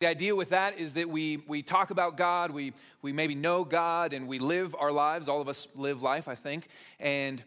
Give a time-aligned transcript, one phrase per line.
[0.00, 3.64] The idea with that is that we, we talk about God, we, we maybe know
[3.64, 5.28] God, and we live our lives.
[5.28, 6.68] All of us live life, I think.
[6.98, 7.42] And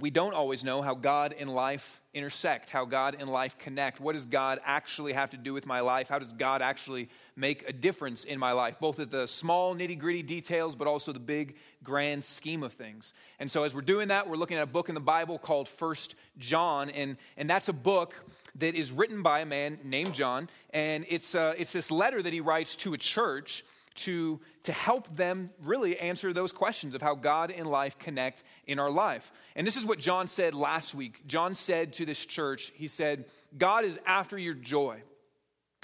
[0.00, 4.00] we don't always know how God and life intersect, how God and life connect.
[4.00, 6.08] What does God actually have to do with my life?
[6.08, 9.98] How does God actually make a difference in my life, both at the small, nitty
[9.98, 13.12] gritty details, but also the big, grand scheme of things?
[13.38, 15.68] And so, as we're doing that, we're looking at a book in the Bible called
[15.68, 18.14] First John, and, and that's a book
[18.56, 22.32] that is written by a man named John, and it's, uh, it's this letter that
[22.32, 23.64] he writes to a church
[23.98, 28.78] to, to help them really answer those questions of how God and life connect in
[28.78, 29.32] our life.
[29.56, 31.26] And this is what John said last week.
[31.26, 35.02] John said to this church, he said, God is after your joy.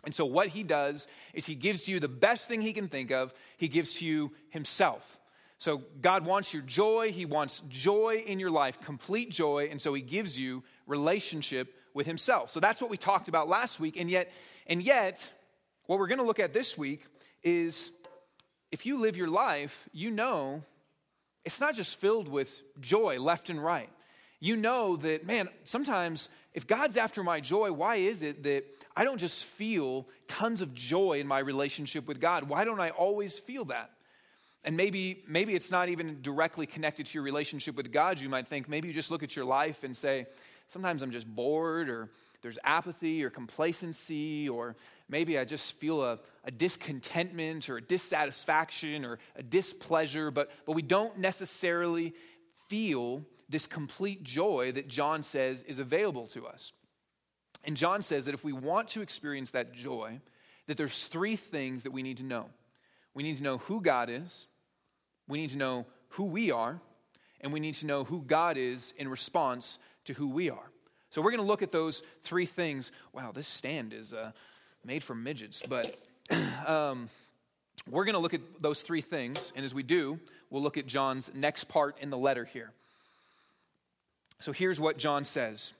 [0.04, 3.10] And so, what he does is he gives you the best thing he can think
[3.10, 5.18] of, he gives you himself.
[5.56, 7.10] So, God wants your joy.
[7.10, 9.68] He wants joy in your life, complete joy.
[9.70, 12.50] And so, he gives you relationship with himself.
[12.50, 13.96] So, that's what we talked about last week.
[13.96, 14.30] And yet,
[14.66, 15.32] and yet,
[15.86, 17.06] what we're going to look at this week
[17.42, 17.90] is
[18.74, 20.64] if you live your life, you know
[21.44, 22.50] it's not just filled with
[22.80, 23.88] joy left and right.
[24.40, 28.64] You know that, man, sometimes if God's after my joy, why is it that
[28.96, 32.48] I don't just feel tons of joy in my relationship with God?
[32.48, 33.90] Why don't I always feel that?
[34.64, 38.18] And maybe, maybe it's not even directly connected to your relationship with God.
[38.18, 40.26] You might think, maybe you just look at your life and say,
[40.72, 42.10] sometimes I'm just bored, or
[42.42, 44.74] there's apathy or complacency, or
[45.08, 50.72] maybe I just feel a, a discontentment or a dissatisfaction or a displeasure, but, but
[50.72, 52.14] we don't necessarily
[52.68, 56.72] feel this complete joy that John says is available to us.
[57.64, 60.20] And John says that if we want to experience that joy,
[60.66, 62.46] that there's three things that we need to know.
[63.14, 64.48] We need to know who God is,
[65.28, 66.80] we need to know who we are,
[67.40, 70.70] and we need to know who God is in response to who we are.
[71.10, 72.90] So we're going to look at those three things.
[73.12, 74.32] Wow, this stand is uh,
[74.84, 75.98] made for midgets, but
[76.66, 77.08] um,
[77.88, 79.52] we're going to look at those three things.
[79.56, 80.18] And as we do,
[80.50, 82.72] we'll look at John's next part in the letter here.
[84.40, 85.72] So here's what John says.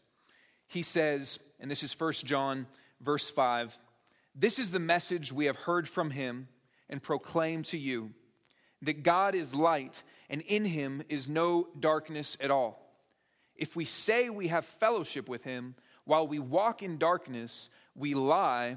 [0.69, 2.67] He says, and this is 1 John,
[3.01, 3.77] verse 5
[4.35, 6.49] This is the message we have heard from him
[6.89, 8.11] and proclaim to you
[8.83, 12.81] that God is light, and in him is no darkness at all.
[13.57, 15.75] If we say we have fellowship with him
[16.05, 18.77] while we walk in darkness, we lie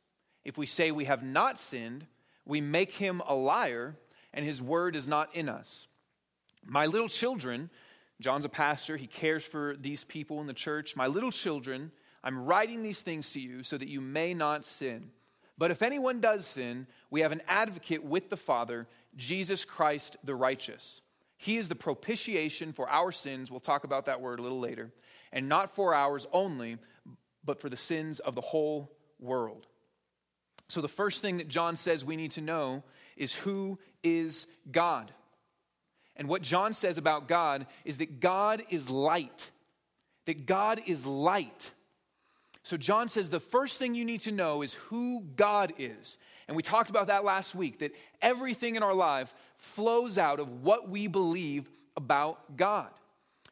[0.43, 2.07] If we say we have not sinned,
[2.45, 3.95] we make him a liar,
[4.33, 5.87] and his word is not in us.
[6.65, 7.69] My little children,
[8.19, 10.95] John's a pastor, he cares for these people in the church.
[10.95, 11.91] My little children,
[12.23, 15.11] I'm writing these things to you so that you may not sin.
[15.57, 20.35] But if anyone does sin, we have an advocate with the Father, Jesus Christ the
[20.35, 21.01] righteous.
[21.37, 23.49] He is the propitiation for our sins.
[23.49, 24.91] We'll talk about that word a little later.
[25.31, 26.77] And not for ours only,
[27.43, 29.67] but for the sins of the whole world.
[30.71, 32.83] So, the first thing that John says we need to know
[33.17, 35.11] is who is God.
[36.15, 39.49] And what John says about God is that God is light.
[40.27, 41.73] That God is light.
[42.63, 46.17] So, John says the first thing you need to know is who God is.
[46.47, 50.63] And we talked about that last week that everything in our life flows out of
[50.63, 52.91] what we believe about God.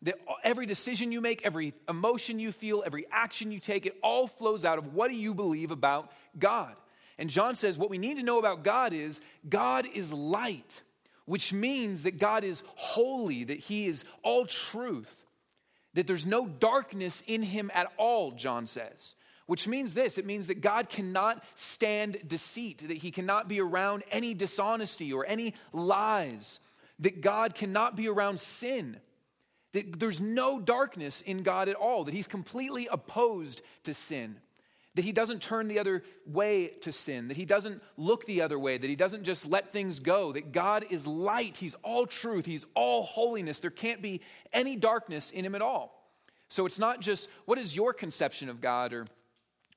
[0.03, 0.15] That
[0.45, 4.63] every decision you make, every emotion you feel, every action you take, it all flows
[4.63, 6.77] out of what do you believe about God.
[7.19, 10.81] And John says what we need to know about God is God is light,
[11.25, 15.13] which means that God is holy, that he is all truth,
[15.95, 19.15] that there's no darkness in him at all, John says.
[19.47, 24.03] Which means this it means that God cannot stand deceit, that he cannot be around
[24.11, 26.61] any dishonesty or any lies,
[26.99, 28.95] that God cannot be around sin,
[29.73, 34.37] that there's no darkness in God at all, that he's completely opposed to sin
[34.95, 38.57] that he doesn't turn the other way to sin, that he doesn't look the other
[38.57, 42.45] way, that he doesn't just let things go, that God is light, he's all truth,
[42.45, 43.59] he's all holiness.
[43.59, 44.21] There can't be
[44.51, 46.09] any darkness in him at all.
[46.47, 49.05] So it's not just what is your conception of God or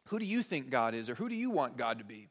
[0.06, 2.28] who do you think God is or who do you want God to be?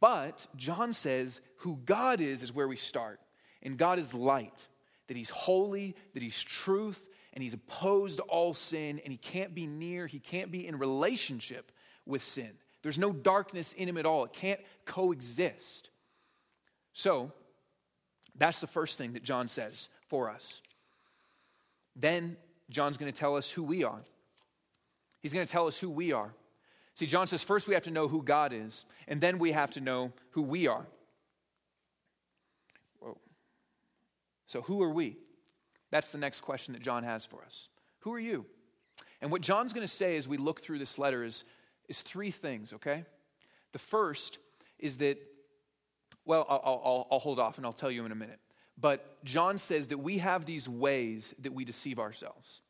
[0.00, 3.20] But John says who God is is where we start.
[3.62, 4.68] And God is light,
[5.06, 9.54] that he's holy, that he's truth, and he's opposed to all sin, and he can't
[9.54, 11.70] be near, he can't be in relationship
[12.06, 12.50] with sin.
[12.82, 14.24] There's no darkness in him at all.
[14.24, 15.90] It can't coexist.
[16.92, 17.32] So,
[18.36, 20.62] that's the first thing that John says for us.
[21.94, 22.36] Then,
[22.70, 24.02] John's going to tell us who we are.
[25.20, 26.34] He's going to tell us who we are.
[26.94, 29.70] See, John says first we have to know who God is, and then we have
[29.72, 30.86] to know who we are.
[32.98, 33.16] Whoa.
[34.46, 35.16] So, who are we?
[35.90, 37.68] That's the next question that John has for us.
[38.00, 38.46] Who are you?
[39.20, 41.44] And what John's going to say as we look through this letter is,
[41.88, 43.04] is three things, okay?
[43.72, 44.38] The first
[44.78, 45.18] is that,
[46.24, 48.38] well, I'll, I'll, I'll hold off and I'll tell you in a minute.
[48.78, 52.60] But John says that we have these ways that we deceive ourselves.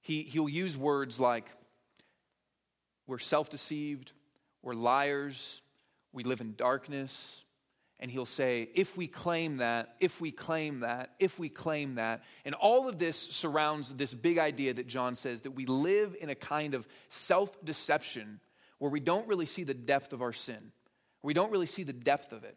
[0.00, 1.46] He, he'll use words like,
[3.06, 4.12] we're self deceived,
[4.62, 5.60] we're liars,
[6.12, 7.41] we live in darkness.
[8.02, 12.24] And he'll say, if we claim that, if we claim that, if we claim that.
[12.44, 16.28] And all of this surrounds this big idea that John says that we live in
[16.28, 18.40] a kind of self deception
[18.78, 20.72] where we don't really see the depth of our sin.
[21.22, 22.56] We don't really see the depth of it.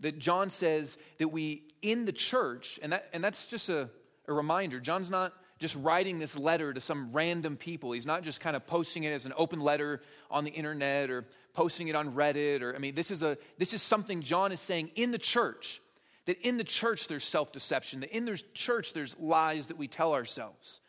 [0.00, 3.88] That John says that we, in the church, and, that, and that's just a,
[4.28, 7.92] a reminder, John's not just writing this letter to some random people.
[7.92, 11.24] He's not just kind of posting it as an open letter on the internet or
[11.54, 14.60] posting it on Reddit or I mean this is a this is something John is
[14.60, 15.80] saying in the church
[16.26, 20.12] that in the church there's self-deception, that in the church there's lies that we tell
[20.12, 20.80] ourselves.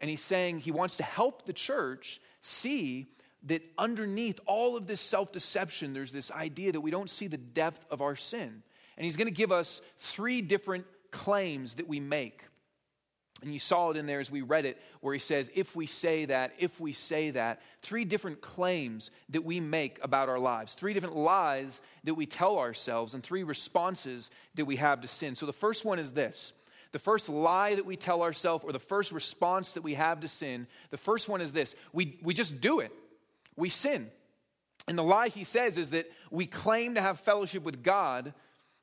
[0.00, 3.06] And he's saying he wants to help the church see
[3.44, 7.86] that underneath all of this self-deception there's this idea that we don't see the depth
[7.90, 8.62] of our sin.
[8.98, 12.42] And he's going to give us three different claims that we make
[13.42, 15.86] and you saw it in there as we read it, where he says, if we
[15.86, 20.74] say that, if we say that, three different claims that we make about our lives,
[20.74, 25.34] three different lies that we tell ourselves, and three responses that we have to sin.
[25.34, 26.52] So the first one is this
[26.92, 30.28] the first lie that we tell ourselves, or the first response that we have to
[30.28, 32.92] sin, the first one is this we, we just do it,
[33.56, 34.10] we sin.
[34.88, 38.34] And the lie he says is that we claim to have fellowship with God,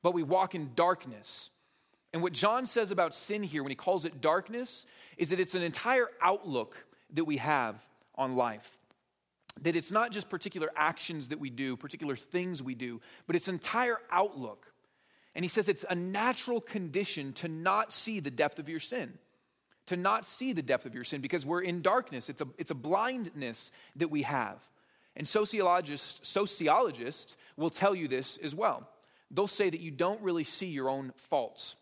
[0.04, 1.50] but we walk in darkness.
[2.18, 4.88] And what John says about sin here, when he calls it darkness,
[5.18, 6.84] is that it's an entire outlook
[7.14, 7.76] that we have
[8.16, 8.76] on life.
[9.62, 13.48] That it's not just particular actions that we do, particular things we do, but it's
[13.48, 14.66] entire outlook.
[15.36, 19.20] And he says it's a natural condition to not see the depth of your sin,
[19.86, 22.32] to not see the depth of your sin because we're in darkness.
[22.32, 24.58] It's a, it's a blindness that we have.
[25.16, 28.90] And sociologists, sociologists will tell you this as well.
[29.30, 31.76] They'll say that you don't really see your own faults.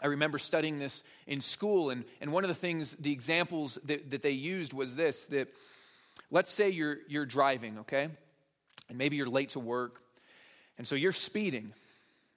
[0.00, 4.10] I remember studying this in school, and, and one of the things, the examples that,
[4.10, 5.48] that they used was this that
[6.30, 8.08] let's say you're, you're driving, okay?
[8.88, 10.00] And maybe you're late to work,
[10.76, 11.72] and so you're speeding,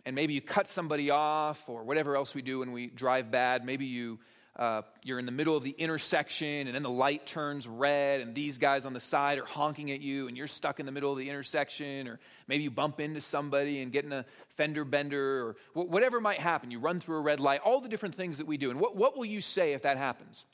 [0.06, 3.64] and maybe you cut somebody off, or whatever else we do when we drive bad.
[3.64, 4.20] Maybe you
[4.58, 8.36] uh, you're in the middle of the intersection and then the light turns red and
[8.36, 11.12] these guys on the side are honking at you and you're stuck in the middle
[11.12, 15.48] of the intersection or maybe you bump into somebody and get in a fender bender
[15.48, 16.70] or whatever might happen.
[16.70, 18.72] You run through a red light all the different things that we do.
[18.72, 20.46] And what, what will you say if that happens?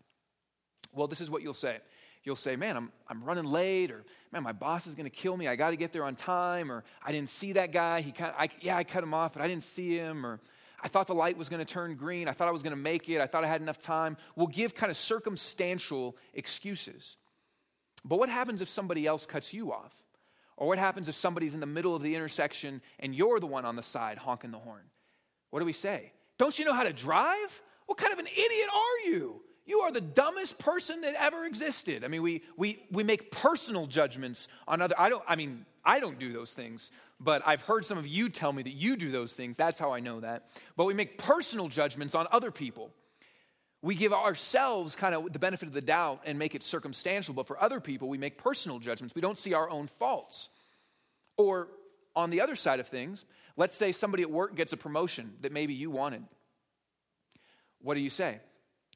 [0.94, 1.80] Well this is what you'll say.
[2.24, 5.36] You'll say man i'm, I'm running late or man my boss is going to kill
[5.36, 5.48] me.
[5.48, 8.02] I got to get there on time or i didn't see that guy.
[8.02, 10.40] He kind of, yeah i cut him off but i didn't see him or
[10.82, 12.28] I thought the light was going to turn green.
[12.28, 13.20] I thought I was going to make it.
[13.20, 14.16] I thought I had enough time.
[14.36, 17.18] We'll give kind of circumstantial excuses.
[18.06, 19.94] But what happens if somebody else cuts you off?
[20.56, 23.66] Or what happens if somebody's in the middle of the intersection and you're the one
[23.66, 24.84] on the side honking the horn?
[25.50, 26.12] What do we say?
[26.38, 27.62] Don't you know how to drive?
[27.86, 29.42] What kind of an idiot are you?
[29.68, 32.06] You are the dumbest person that ever existed.
[32.06, 34.96] I mean, we, we, we make personal judgments on other.
[34.98, 38.30] I don't, I mean, I don't do those things, but I've heard some of you
[38.30, 39.58] tell me that you do those things.
[39.58, 40.48] That's how I know that.
[40.78, 42.92] But we make personal judgments on other people.
[43.82, 47.46] We give ourselves kind of the benefit of the doubt and make it circumstantial, but
[47.46, 49.14] for other people, we make personal judgments.
[49.16, 50.50] We don't see our own faults.
[51.38, 51.68] Or
[52.16, 53.26] on the other side of things,
[53.58, 56.24] let's say somebody at work gets a promotion that maybe you wanted.
[57.82, 58.40] What do you say?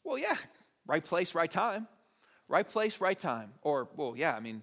[0.03, 0.37] Well, yeah,
[0.91, 1.87] right place, right time.
[2.49, 3.53] Right place, right time.
[3.61, 4.61] Or, well, yeah, I mean,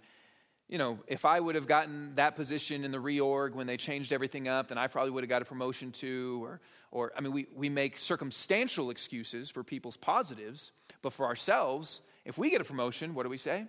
[0.69, 4.13] you know, if I would have gotten that position in the reorg when they changed
[4.13, 6.41] everything up, then I probably would have got a promotion too.
[6.45, 12.03] Or, or I mean, we, we make circumstantial excuses for people's positives, but for ourselves,
[12.27, 13.65] if we get a promotion, what do we say?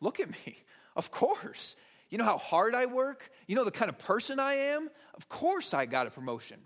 [0.00, 0.58] Look at me.
[0.96, 1.76] Of course.
[2.10, 3.30] You know how hard I work?
[3.46, 4.90] You know the kind of person I am?
[5.14, 6.58] Of course I got a promotion.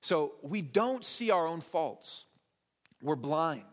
[0.00, 2.25] So we don't see our own faults,
[3.06, 3.64] we're blind.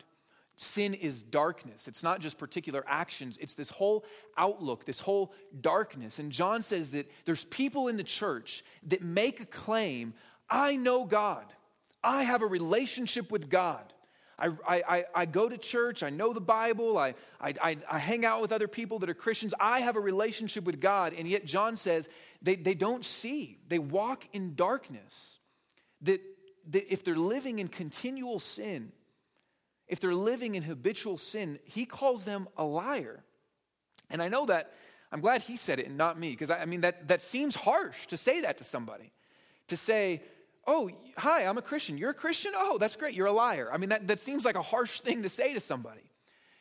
[0.56, 1.88] Sin is darkness.
[1.88, 4.06] It's not just particular actions, it's this whole
[4.38, 6.20] outlook, this whole darkness.
[6.20, 10.14] And John says that there's people in the church that make a claim
[10.50, 11.46] I know God,
[12.04, 13.94] I have a relationship with God.
[14.38, 18.42] I, I, I go to church, I know the Bible, I, I, I, hang out
[18.42, 19.54] with other people that are Christians.
[19.60, 21.14] I have a relationship with God.
[21.16, 22.10] And yet, John says
[22.42, 25.40] they, they don't see, they walk in darkness.
[26.02, 26.20] That,
[26.72, 28.92] that if they're living in continual sin,
[29.88, 33.24] if they're living in habitual sin, he calls them a liar.
[34.10, 34.74] And I know that,
[35.12, 37.56] I'm glad he said it and not me, because I, I mean, that, that seems
[37.56, 39.12] harsh to say that to somebody.
[39.68, 40.22] To say,
[40.66, 41.98] oh, hi, I'm a Christian.
[41.98, 42.54] You're a Christian?
[42.56, 43.14] Oh, that's great.
[43.14, 43.70] You're a liar.
[43.72, 46.02] I mean, that, that seems like a harsh thing to say to somebody.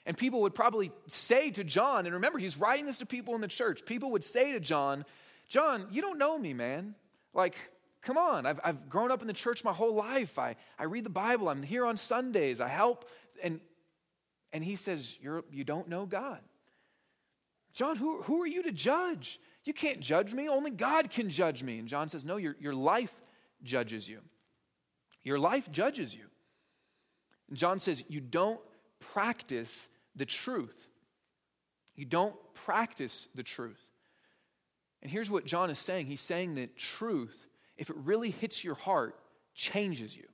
[0.04, 3.40] And people would probably say to John, and remember, he's writing this to people in
[3.40, 3.84] the church.
[3.86, 5.04] People would say to John,
[5.48, 6.94] John, you don't know me, man.
[7.34, 7.56] Like,
[8.02, 8.46] come on.
[8.46, 10.38] I've, I've grown up in the church my whole life.
[10.38, 11.48] I, I read the Bible.
[11.48, 12.60] I'm here on Sundays.
[12.60, 13.08] I help.
[13.42, 13.60] And,
[14.52, 16.40] and he says, You're, You don't know God.
[17.72, 19.40] John, who, who are you to judge?
[19.64, 20.48] You can't judge me.
[20.48, 21.78] Only God can judge me.
[21.78, 23.14] And John says, No, your, your life
[23.62, 24.20] judges you.
[25.22, 26.24] Your life judges you.
[27.48, 28.60] And John says, You don't
[28.98, 30.88] practice the truth.
[31.94, 33.80] You don't practice the truth.
[35.02, 38.74] And here's what John is saying He's saying that truth, if it really hits your
[38.74, 39.18] heart,
[39.54, 40.24] changes you.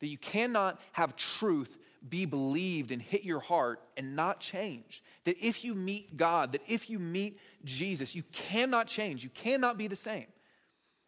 [0.00, 1.76] That you cannot have truth
[2.08, 5.02] be believed and hit your heart and not change.
[5.24, 9.24] That if you meet God, that if you meet Jesus, you cannot change.
[9.24, 10.26] You cannot be the same.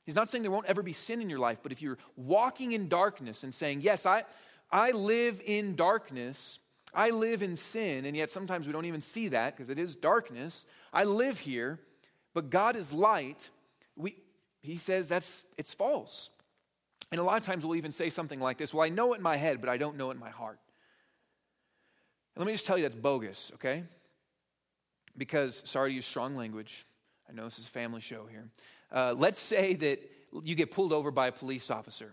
[0.04, 2.72] He's not saying there won't ever be sin in your life, but if you're walking
[2.72, 4.24] in darkness and saying, Yes, I,
[4.72, 6.58] I live in darkness,
[6.92, 9.94] I live in sin, and yet sometimes we don't even see that because it is
[9.94, 10.66] darkness.
[10.92, 11.78] I live here,
[12.34, 13.50] but God is light.
[14.62, 16.30] He says that's it's false.
[17.12, 19.16] And a lot of times we'll even say something like this Well, I know it
[19.16, 20.58] in my head, but I don't know it in my heart.
[22.34, 23.82] And let me just tell you that's bogus, okay?
[25.16, 26.86] Because, sorry to use strong language.
[27.28, 28.48] I know this is a family show here.
[28.92, 30.00] Uh, let's say that
[30.44, 32.12] you get pulled over by a police officer.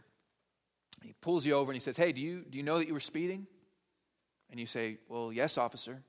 [1.04, 2.94] He pulls you over and he says, Hey, do you, do you know that you
[2.94, 3.46] were speeding?
[4.50, 6.02] And you say, Well, yes, officer.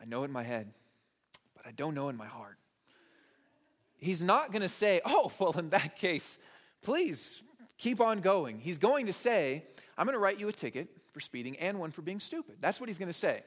[0.00, 0.72] I know it in my head,
[1.56, 2.58] but I don't know in my heart.
[3.98, 6.38] He's not going to say, Oh, well, in that case,
[6.82, 7.42] please
[7.76, 8.58] keep on going.
[8.58, 9.64] He's going to say,
[9.96, 12.56] I'm going to write you a ticket for speeding and one for being stupid.
[12.60, 13.42] That's what he's going to say.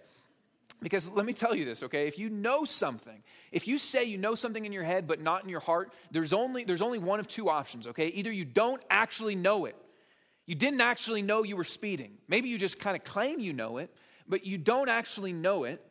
[0.81, 2.07] Because let me tell you this, okay?
[2.07, 5.43] If you know something, if you say you know something in your head but not
[5.43, 8.07] in your heart, there's only, there's only one of two options, okay?
[8.07, 9.75] Either you don't actually know it,
[10.47, 12.17] you didn't actually know you were speeding.
[12.27, 13.93] Maybe you just kind of claim you know it,
[14.27, 15.85] but you don't actually know it.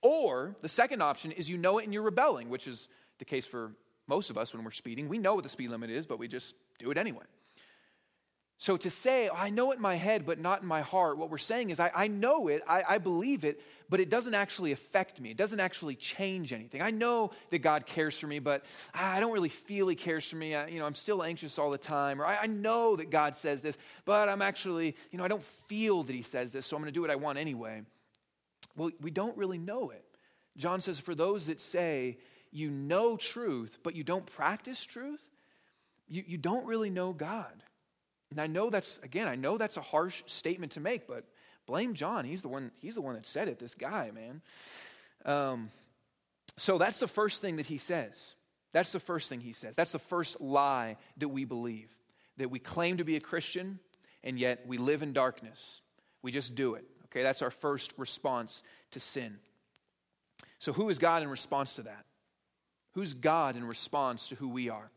[0.00, 3.46] Or the second option is you know it and you're rebelling, which is the case
[3.46, 3.72] for
[4.06, 5.08] most of us when we're speeding.
[5.08, 7.24] We know what the speed limit is, but we just do it anyway.
[8.60, 11.16] So to say, oh, I know it in my head, but not in my heart,
[11.16, 14.34] what we're saying is, I, I know it, I, I believe it, but it doesn't
[14.34, 15.30] actually affect me.
[15.30, 16.82] It doesn't actually change anything.
[16.82, 20.34] I know that God cares for me, but I don't really feel He cares for
[20.34, 20.56] me.
[20.56, 22.20] I, you know, I'm still anxious all the time.
[22.20, 25.44] Or I, I know that God says this, but I'm actually, you know, I don't
[25.68, 27.82] feel that He says this, so I'm going to do what I want anyway.
[28.76, 30.04] Well, we don't really know it.
[30.56, 32.18] John says, for those that say
[32.50, 35.24] you know truth, but you don't practice truth,
[36.08, 37.62] you, you don't really know God.
[38.30, 41.24] And I know that's, again, I know that's a harsh statement to make, but
[41.66, 42.24] blame John.
[42.24, 44.42] He's the one, he's the one that said it, this guy, man.
[45.24, 45.68] Um,
[46.56, 48.34] so that's the first thing that he says.
[48.72, 49.76] That's the first thing he says.
[49.76, 51.90] That's the first lie that we believe
[52.38, 53.78] that we claim to be a Christian,
[54.24, 55.82] and yet we live in darkness.
[56.22, 56.84] We just do it.
[57.06, 58.62] Okay, that's our first response
[58.92, 59.38] to sin.
[60.58, 62.04] So, who is God in response to that?
[62.92, 64.90] Who's God in response to who we are?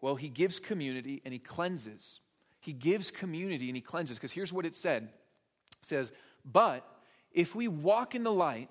[0.00, 2.20] Well, he gives community and he cleanses.
[2.60, 4.18] He gives community and he cleanses.
[4.18, 6.12] Because here's what it said it says,
[6.44, 6.84] But
[7.32, 8.68] if we walk in the light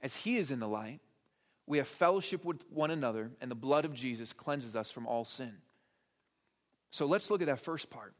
[0.00, 1.00] as he is in the light,
[1.66, 5.24] we have fellowship with one another, and the blood of Jesus cleanses us from all
[5.24, 5.52] sin.
[6.90, 8.14] So let's look at that first part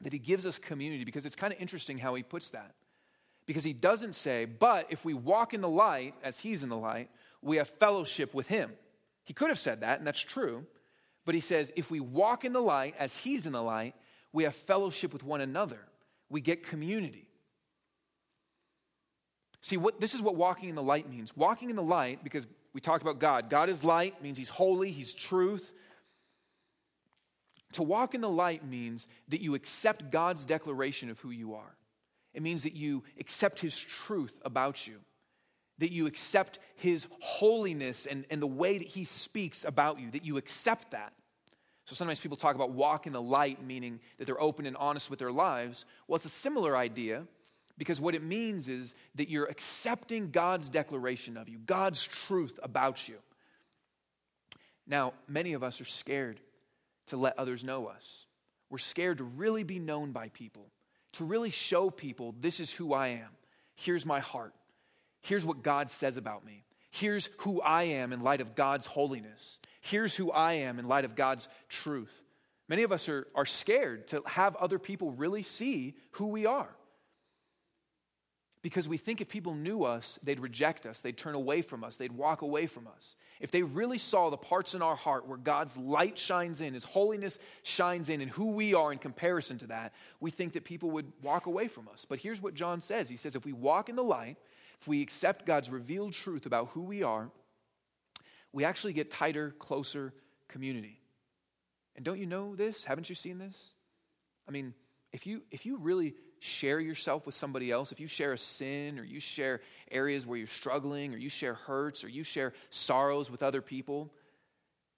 [0.00, 2.74] that he gives us community because it's kind of interesting how he puts that.
[3.46, 6.76] Because he doesn't say, but if we walk in the light as he's in the
[6.76, 7.08] light,
[7.46, 8.72] we have fellowship with him.
[9.24, 10.66] He could have said that, and that's true.
[11.24, 13.94] But he says, if we walk in the light as he's in the light,
[14.32, 15.80] we have fellowship with one another.
[16.28, 17.26] We get community.
[19.60, 21.36] See, what, this is what walking in the light means.
[21.36, 23.50] Walking in the light, because we talked about God.
[23.50, 25.72] God is light, means he's holy, he's truth.
[27.72, 31.74] To walk in the light means that you accept God's declaration of who you are.
[32.32, 35.00] It means that you accept his truth about you,
[35.78, 40.24] that you accept his holiness and, and the way that he speaks about you, that
[40.24, 41.12] you accept that.
[41.84, 45.08] So sometimes people talk about walk in the light, meaning that they're open and honest
[45.08, 45.86] with their lives.
[46.08, 47.24] Well, it's a similar idea
[47.78, 53.08] because what it means is that you're accepting God's declaration of you, God's truth about
[53.08, 53.16] you.
[54.86, 56.40] Now, many of us are scared
[57.08, 58.26] to let others know us.
[58.70, 60.66] We're scared to really be known by people,
[61.14, 63.28] to really show people this is who I am.
[63.76, 64.54] Here's my heart.
[65.26, 66.62] Here's what God says about me.
[66.92, 69.58] Here's who I am in light of God's holiness.
[69.80, 72.22] Here's who I am in light of God's truth.
[72.68, 76.68] Many of us are, are scared to have other people really see who we are.
[78.62, 81.96] Because we think if people knew us, they'd reject us, they'd turn away from us,
[81.96, 83.16] they'd walk away from us.
[83.40, 86.84] If they really saw the parts in our heart where God's light shines in, His
[86.84, 90.92] holiness shines in, and who we are in comparison to that, we think that people
[90.92, 92.04] would walk away from us.
[92.04, 94.36] But here's what John says He says, if we walk in the light,
[94.80, 97.30] if we accept God's revealed truth about who we are,
[98.52, 100.14] we actually get tighter, closer
[100.48, 101.00] community.
[101.96, 102.84] And don't you know this?
[102.84, 103.74] Haven't you seen this?
[104.48, 104.74] I mean,
[105.12, 108.98] if you if you really share yourself with somebody else, if you share a sin
[108.98, 113.30] or you share areas where you're struggling or you share hurts or you share sorrows
[113.30, 114.12] with other people,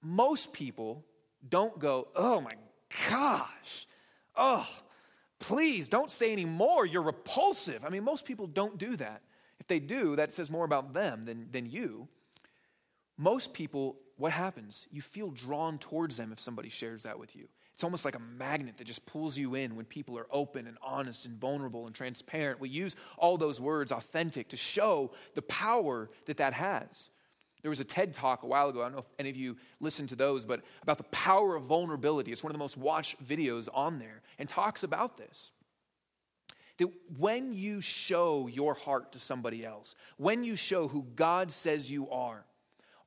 [0.02, 1.04] most people
[1.48, 2.50] don't go, "Oh my
[3.08, 3.86] gosh.
[4.34, 4.68] Oh,
[5.38, 6.84] please don't say any more.
[6.84, 9.22] You're repulsive." I mean, most people don't do that.
[9.60, 12.08] If they do, that says more about them than, than you.
[13.16, 14.88] Most people what happens?
[14.90, 17.48] You feel drawn towards them if somebody shares that with you.
[17.72, 20.76] It's almost like a magnet that just pulls you in when people are open and
[20.82, 22.60] honest and vulnerable and transparent.
[22.60, 27.10] We use all those words, authentic, to show the power that that has.
[27.62, 28.80] There was a TED talk a while ago.
[28.80, 31.64] I don't know if any of you listened to those, but about the power of
[31.64, 32.32] vulnerability.
[32.32, 35.52] It's one of the most watched videos on there and talks about this.
[36.78, 41.90] That when you show your heart to somebody else, when you show who God says
[41.90, 42.44] you are,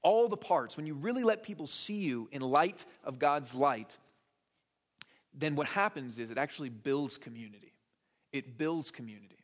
[0.04, 3.98] all the parts, when you really let people see you in light of God's light,
[5.34, 7.74] then what happens is it actually builds community.
[8.34, 9.38] It builds community.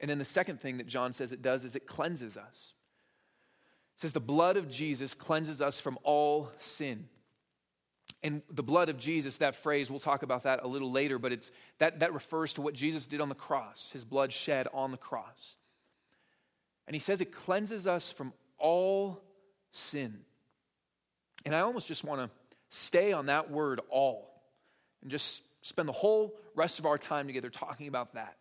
[0.00, 2.74] And then the second thing that John says it does is it cleanses us.
[3.96, 7.08] It says the blood of Jesus cleanses us from all sin.
[8.22, 11.32] And the blood of Jesus, that phrase, we'll talk about that a little later, but
[11.32, 14.90] it's, that, that refers to what Jesus did on the cross, his blood shed on
[14.90, 15.56] the cross.
[16.86, 19.22] And he says it cleanses us from all
[19.70, 20.18] sin.
[21.44, 22.30] And I almost just want to
[22.70, 24.42] stay on that word all
[25.02, 28.36] and just spend the whole rest of our time together talking about that.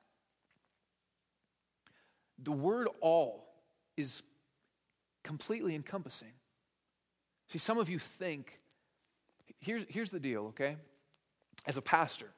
[2.40, 3.48] The word all
[3.96, 4.24] is
[5.24, 6.32] completely encompassing.
[7.48, 8.60] See, some of you think,
[9.60, 10.78] here's, here's the deal, okay?
[11.66, 12.30] As a pastor,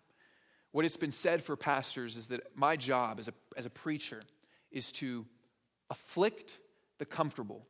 [0.72, 4.22] what it's been said for pastors is that my job as a, as a preacher
[4.72, 5.26] is to
[5.90, 6.60] afflict
[7.00, 7.66] the comfortable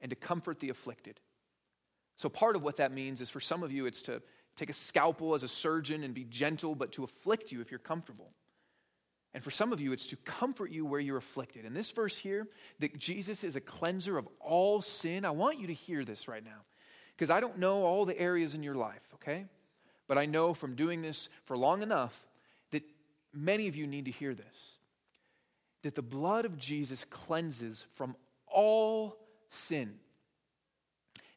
[0.00, 1.18] and to comfort the afflicted.
[2.16, 4.22] So, part of what that means is for some of you, it's to
[4.54, 7.78] take a scalpel as a surgeon and be gentle, but to afflict you if you're
[7.78, 8.32] comfortable.
[9.34, 11.64] And for some of you, it's to comfort you where you're afflicted.
[11.64, 12.48] In this verse here,
[12.80, 16.44] that Jesus is a cleanser of all sin, I want you to hear this right
[16.44, 16.64] now.
[17.22, 19.46] Because I don't know all the areas in your life, okay?
[20.08, 22.26] But I know from doing this for long enough
[22.72, 22.82] that
[23.32, 24.78] many of you need to hear this.
[25.82, 28.16] That the blood of Jesus cleanses from
[28.48, 29.16] all
[29.50, 30.00] sin.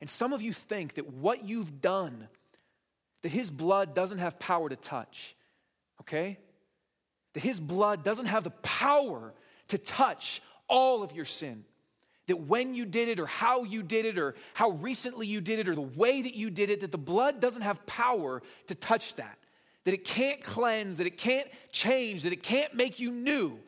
[0.02, 2.30] And some of you think that what you've done,
[3.22, 5.36] that his blood doesn't have power to touch,
[6.02, 6.40] okay?
[7.34, 9.36] That his blood doesn't have the power
[9.68, 11.64] to touch all of your sin.
[12.28, 15.60] That when you did it, or how you did it, or how recently you did
[15.60, 18.76] it, or the way that you did it, that the blood doesn't have power to
[18.76, 19.38] touch that.
[19.84, 23.60] That it can't cleanse, that it can't change, that it can't make you new.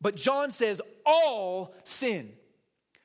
[0.00, 2.32] But John says, all sin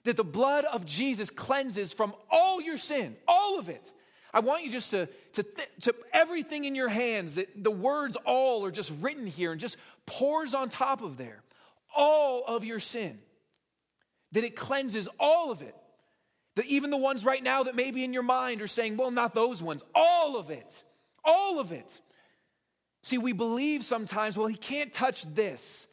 [0.06, 3.92] that the blood of Jesus cleanses from all your sin, all of it.
[4.34, 8.16] I want you just to, to, th- to everything in your hands, that the words
[8.26, 11.42] all are just written here and just pours on top of there.
[11.96, 13.20] All of your sin.
[14.36, 15.76] That it cleanses all of it.
[16.56, 19.12] That even the ones right now that may be in your mind are saying, well,
[19.12, 19.84] not those ones.
[19.93, 20.84] All of it.
[21.24, 21.91] All of it.
[23.02, 25.88] See, we believe sometimes, well, he can't touch this,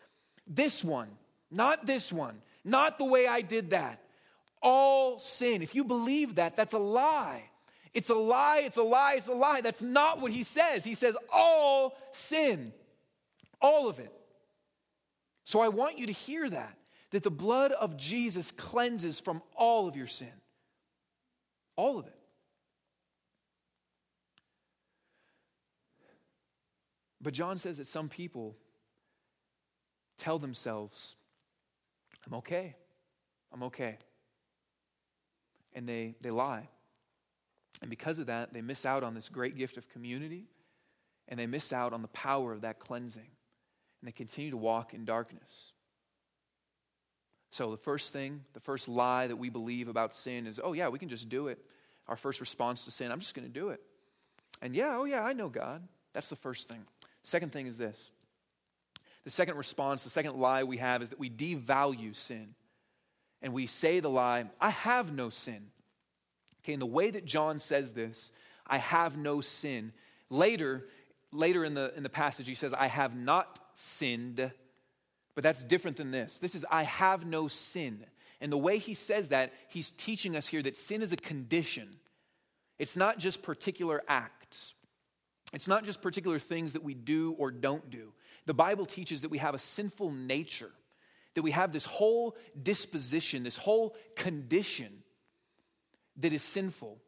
[0.46, 1.08] this one,
[1.50, 4.02] not this one, not the way I did that
[4.62, 5.60] all sin.
[5.62, 7.42] If you believe that, that's a lie.
[7.92, 9.60] It's a lie, it's a lie, it's a lie.
[9.60, 10.84] That's not what he says.
[10.84, 12.72] He says all sin,
[13.60, 14.12] all of it.
[15.44, 16.76] So I want you to hear that,
[17.12, 20.32] that the blood of Jesus cleanses from all of your sin.
[21.76, 22.18] All of it.
[27.20, 28.56] But John says that some people
[30.18, 31.16] tell themselves,
[32.26, 32.74] I'm okay.
[33.52, 33.98] I'm okay
[35.74, 36.68] and they, they lie.
[37.80, 40.46] And because of that, they miss out on this great gift of community
[41.28, 43.22] and they miss out on the power of that cleansing.
[43.22, 45.71] And they continue to walk in darkness.
[47.52, 50.88] So, the first thing, the first lie that we believe about sin is oh, yeah,
[50.88, 51.58] we can just do it.
[52.08, 53.80] Our first response to sin, I'm just going to do it.
[54.62, 55.86] And yeah, oh, yeah, I know God.
[56.14, 56.82] That's the first thing.
[57.22, 58.10] Second thing is this
[59.24, 62.54] The second response, the second lie we have is that we devalue sin.
[63.42, 65.66] And we say the lie, I have no sin.
[66.64, 68.32] Okay, and the way that John says this,
[68.66, 69.92] I have no sin,
[70.30, 70.86] later,
[71.32, 74.52] later in the, in the passage, he says, I have not sinned.
[75.34, 76.38] But that's different than this.
[76.38, 78.04] This is, I have no sin.
[78.40, 81.96] And the way he says that, he's teaching us here that sin is a condition.
[82.78, 84.74] It's not just particular acts,
[85.52, 88.12] it's not just particular things that we do or don't do.
[88.46, 90.72] The Bible teaches that we have a sinful nature,
[91.34, 95.02] that we have this whole disposition, this whole condition
[96.16, 96.98] that is sinful.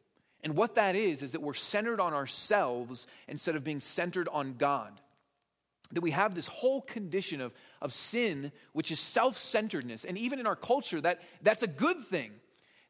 [0.41, 4.53] And what that is, is that we're centered on ourselves instead of being centered on
[4.57, 5.01] God.
[5.91, 10.03] That we have this whole condition of, of sin, which is self centeredness.
[10.03, 12.31] And even in our culture, that, that's a good thing.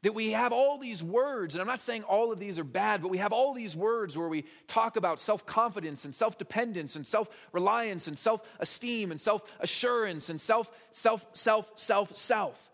[0.01, 3.01] That we have all these words, and I'm not saying all of these are bad,
[3.01, 6.95] but we have all these words where we talk about self confidence and self dependence
[6.95, 12.71] and self reliance and self esteem and self assurance and self, self, self, self, self.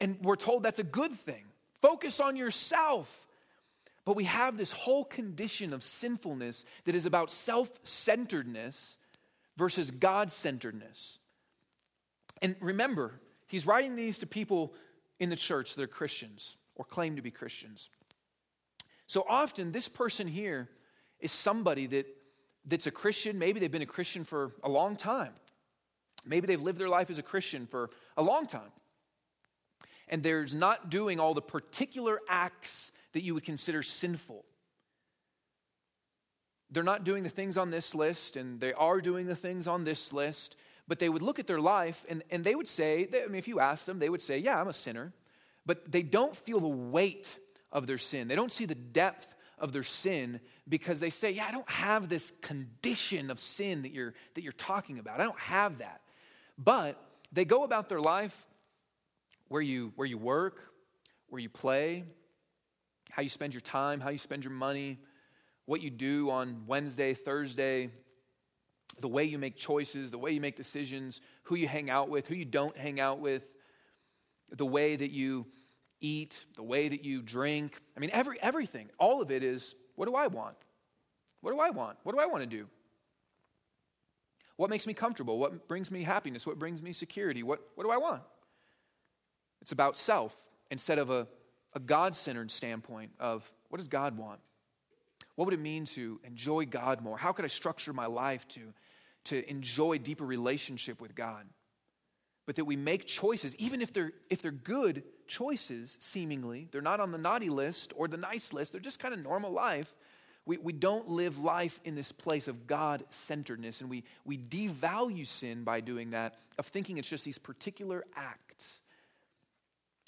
[0.00, 1.44] And we're told that's a good thing.
[1.80, 3.27] Focus on yourself.
[4.08, 8.96] But we have this whole condition of sinfulness that is about self centeredness
[9.58, 11.18] versus God centeredness.
[12.40, 14.72] And remember, he's writing these to people
[15.20, 17.90] in the church that are Christians or claim to be Christians.
[19.06, 20.70] So often, this person here
[21.20, 22.06] is somebody that,
[22.64, 23.38] that's a Christian.
[23.38, 25.34] Maybe they've been a Christian for a long time.
[26.24, 28.72] Maybe they've lived their life as a Christian for a long time.
[30.08, 34.44] And there's not doing all the particular acts that you would consider sinful.
[36.70, 39.84] They're not doing the things on this list, and they are doing the things on
[39.84, 43.26] this list, but they would look at their life and, and they would say, I
[43.26, 45.12] mean, if you ask them, they would say, Yeah, I'm a sinner.
[45.66, 47.38] But they don't feel the weight
[47.70, 48.26] of their sin.
[48.26, 52.08] They don't see the depth of their sin because they say, Yeah, I don't have
[52.08, 55.20] this condition of sin that you're, that you're talking about.
[55.20, 56.00] I don't have that.
[56.56, 57.00] But
[57.32, 58.46] they go about their life
[59.48, 60.72] where you, where you work,
[61.28, 62.04] where you play,
[63.10, 64.98] how you spend your time, how you spend your money,
[65.66, 67.90] what you do on Wednesday, Thursday,
[69.00, 72.26] the way you make choices, the way you make decisions, who you hang out with,
[72.26, 73.42] who you don't hang out with,
[74.50, 75.46] the way that you
[76.00, 77.80] eat, the way that you drink.
[77.96, 80.56] I mean, every, everything, all of it is what do I want?
[81.40, 81.98] What do I want?
[82.02, 82.66] What do I want to do?
[84.56, 85.38] What makes me comfortable?
[85.38, 86.46] What brings me happiness?
[86.46, 87.42] What brings me security?
[87.42, 88.22] What, what do I want?
[89.60, 90.34] It's about self
[90.70, 91.28] instead of a
[91.78, 94.40] a God centered standpoint of what does God want?
[95.36, 97.16] What would it mean to enjoy God more?
[97.16, 98.60] How could I structure my life to,
[99.26, 101.46] to enjoy deeper relationship with God?
[102.46, 106.98] But that we make choices, even if they're, if they're good choices, seemingly, they're not
[106.98, 109.94] on the naughty list or the nice list, they're just kind of normal life.
[110.44, 115.26] We, we don't live life in this place of God centeredness, and we, we devalue
[115.26, 118.82] sin by doing that, of thinking it's just these particular acts.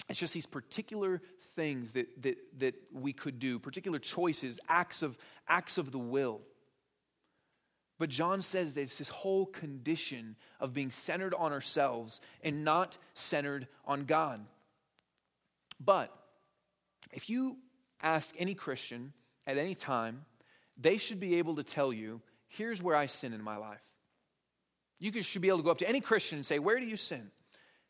[0.09, 1.21] It's just these particular
[1.55, 6.41] things that, that, that we could do, particular choices, acts of, acts of the will.
[7.99, 12.97] But John says that it's this whole condition of being centered on ourselves and not
[13.13, 14.43] centered on God.
[15.79, 16.11] But
[17.11, 17.57] if you
[18.01, 19.13] ask any Christian
[19.45, 20.25] at any time,
[20.77, 23.81] they should be able to tell you here's where I sin in my life.
[24.99, 26.97] You should be able to go up to any Christian and say, Where do you
[26.97, 27.31] sin?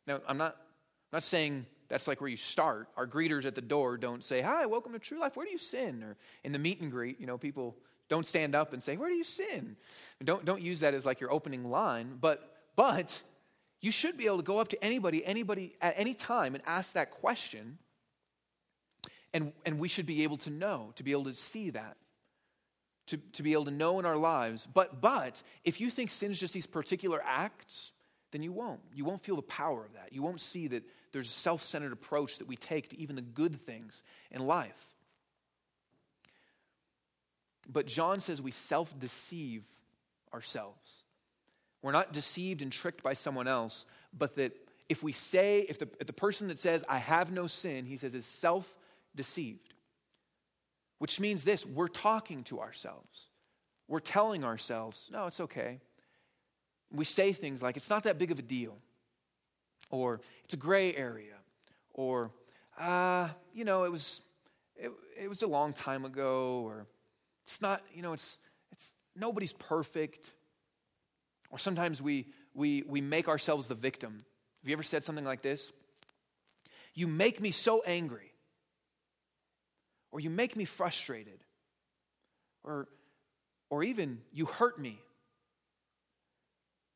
[0.08, 2.88] Now, I'm not, I'm not saying that's like where you start.
[2.96, 5.36] Our greeters at the door don't say, Hi, welcome to True Life.
[5.36, 6.02] Where do you sin?
[6.04, 7.76] Or in the meet and greet, you know, people
[8.08, 9.76] don't stand up and say, Where do you sin?
[10.24, 12.18] Don't, don't use that as like your opening line.
[12.22, 13.22] But, but
[13.82, 16.94] you should be able to go up to anybody, anybody at any time and ask
[16.94, 17.78] that question.
[19.34, 21.98] And, and we should be able to know, to be able to see that,
[23.08, 24.66] to, to be able to know in our lives.
[24.66, 27.92] But, but if you think sin is just these particular acts,
[28.32, 28.80] then you won't.
[28.94, 30.14] You won't feel the power of that.
[30.14, 33.22] You won't see that there's a self centered approach that we take to even the
[33.22, 34.96] good things in life.
[37.70, 39.64] But John says we self deceive
[40.34, 41.04] ourselves.
[41.82, 43.86] We're not deceived and tricked by someone else,
[44.18, 44.54] but that
[44.88, 47.98] if we say, if the, if the person that says, I have no sin, he
[47.98, 48.76] says, is self
[49.16, 49.74] deceived,
[51.00, 53.28] which means this we're talking to ourselves.
[53.88, 55.80] We're telling ourselves, no, it's okay.
[56.94, 58.78] We say things like, it's not that big of a deal
[59.92, 61.36] or it's a gray area,
[61.94, 62.32] or,
[62.80, 64.22] uh, you know, it was,
[64.76, 66.88] it, it was a long time ago, or
[67.46, 68.38] it's not, you know, it's,
[68.72, 70.32] it's nobody's perfect.
[71.52, 74.14] Or sometimes we, we, we make ourselves the victim.
[74.14, 75.72] Have you ever said something like this?
[76.94, 78.32] You make me so angry.
[80.12, 81.44] Or you make me frustrated.
[82.64, 82.88] Or,
[83.70, 85.00] or even you hurt me.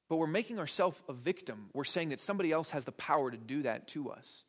[0.08, 1.70] But we're making ourselves a victim.
[1.74, 4.44] We're saying that somebody else has the power to do that to us.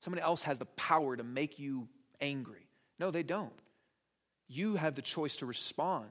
[0.00, 1.88] Somebody else has the power to make you
[2.20, 2.66] angry.
[2.98, 3.52] No, they don't.
[4.48, 6.10] You have the choice to respond.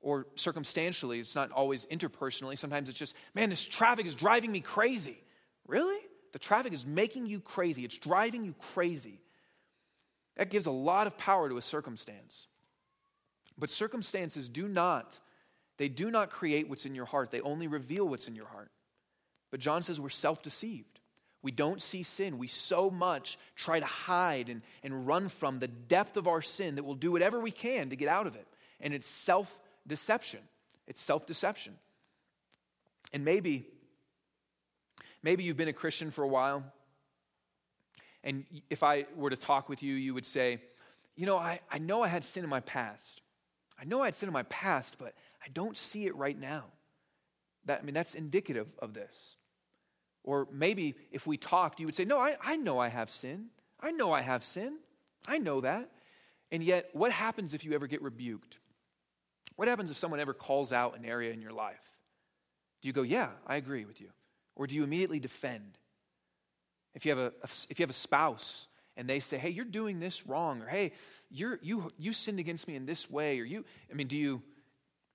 [0.00, 2.56] Or circumstantially, it's not always interpersonally.
[2.56, 5.22] Sometimes it's just, man, this traffic is driving me crazy.
[5.66, 5.98] Really?
[6.32, 7.84] The traffic is making you crazy.
[7.84, 9.20] It's driving you crazy.
[10.36, 12.48] That gives a lot of power to a circumstance.
[13.58, 15.18] But circumstances do not,
[15.80, 17.30] they do not create what's in your heart.
[17.30, 18.70] They only reveal what's in your heart.
[19.50, 21.00] But John says we're self deceived.
[21.40, 22.36] We don't see sin.
[22.36, 26.74] We so much try to hide and, and run from the depth of our sin
[26.74, 28.46] that we'll do whatever we can to get out of it.
[28.78, 30.40] And it's self deception.
[30.86, 31.78] It's self deception.
[33.14, 33.64] And maybe,
[35.22, 36.62] maybe you've been a Christian for a while.
[38.22, 40.60] And if I were to talk with you, you would say,
[41.16, 43.22] You know, I, I know I had sin in my past.
[43.80, 46.64] I know I had sin in my past, but I don't see it right now.
[47.66, 49.36] That, I mean, that's indicative of this.
[50.22, 53.46] Or maybe if we talked, you would say, No, I, I know I have sin.
[53.80, 54.78] I know I have sin.
[55.26, 55.90] I know that.
[56.52, 58.58] And yet, what happens if you ever get rebuked?
[59.56, 61.80] What happens if someone ever calls out an area in your life?
[62.82, 64.08] Do you go, Yeah, I agree with you?
[64.56, 65.78] Or do you immediately defend?
[66.94, 70.00] If you have a, if you have a spouse and they say, Hey, you're doing
[70.00, 70.92] this wrong, or Hey,
[71.30, 74.42] you're, you, you sinned against me in this way, or you, I mean, do you,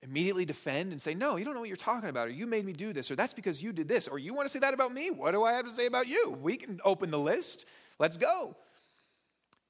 [0.06, 2.64] immediately defend and say, No, you don't know what you're talking about, or you made
[2.64, 4.74] me do this, or that's because you did this, or you want to say that
[4.74, 5.10] about me?
[5.10, 6.30] What do I have to say about you?
[6.40, 7.66] We can open the list.
[7.98, 8.56] Let's go.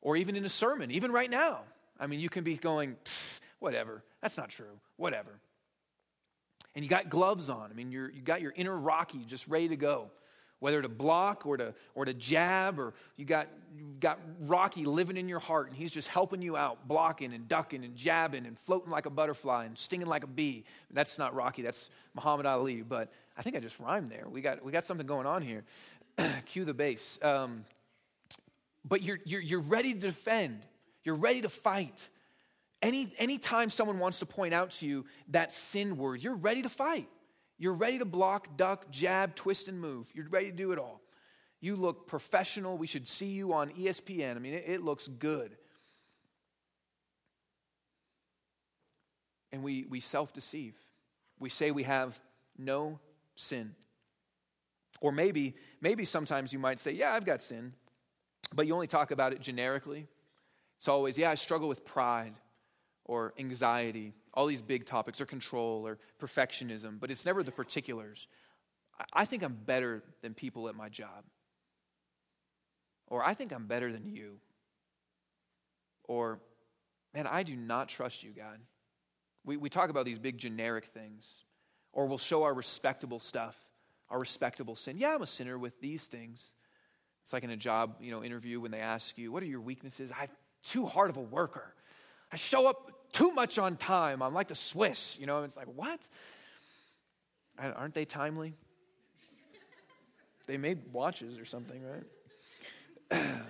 [0.00, 1.60] Or even in a sermon, even right now.
[1.98, 2.96] I mean, you can be going,
[3.58, 4.02] whatever.
[4.20, 4.80] That's not true.
[4.96, 5.40] Whatever.
[6.74, 7.70] And you got gloves on.
[7.70, 10.10] I mean, you're, you got your inner Rocky just ready to go
[10.60, 15.16] whether to block or to, or to jab, or you got, you got Rocky living
[15.16, 18.58] in your heart, and he's just helping you out, blocking and ducking and jabbing and
[18.58, 20.64] floating like a butterfly and stinging like a bee.
[20.90, 24.26] That's not Rocky, that's Muhammad Ali, but I think I just rhymed there.
[24.28, 25.64] We got, we got something going on here.
[26.46, 27.18] Cue the bass.
[27.22, 27.62] Um,
[28.84, 30.62] but you're, you're, you're ready to defend,
[31.04, 32.08] you're ready to fight.
[32.82, 36.68] Any anytime someone wants to point out to you that sin word, you're ready to
[36.68, 37.08] fight.
[37.58, 40.10] You're ready to block, duck, jab, twist, and move.
[40.14, 41.00] You're ready to do it all.
[41.60, 42.76] You look professional.
[42.76, 44.36] We should see you on ESPN.
[44.36, 45.56] I mean, it, it looks good.
[49.52, 50.74] And we, we self deceive.
[51.38, 52.18] We say we have
[52.58, 52.98] no
[53.36, 53.74] sin.
[55.00, 57.72] Or maybe, maybe sometimes you might say, Yeah, I've got sin,
[58.54, 60.06] but you only talk about it generically.
[60.76, 62.34] It's always, Yeah, I struggle with pride
[63.04, 68.28] or anxiety all these big topics, or control, or perfectionism, but it's never the particulars.
[69.12, 71.24] I think I'm better than people at my job.
[73.08, 74.38] Or I think I'm better than you.
[76.04, 76.40] Or,
[77.14, 78.58] man, I do not trust you, God.
[79.44, 81.44] We, we talk about these big generic things.
[81.92, 83.56] Or we'll show our respectable stuff,
[84.10, 84.98] our respectable sin.
[84.98, 86.52] Yeah, I'm a sinner with these things.
[87.22, 89.60] It's like in a job you know, interview when they ask you, What are your
[89.60, 90.12] weaknesses?
[90.18, 90.28] I'm
[90.62, 91.74] too hard of a worker.
[92.32, 94.22] I show up too much on time.
[94.22, 95.42] I'm like the Swiss, you know.
[95.42, 96.00] It's like, what?
[97.58, 98.54] Aren't they timely?
[100.46, 101.82] they made watches or something,
[103.10, 103.22] right?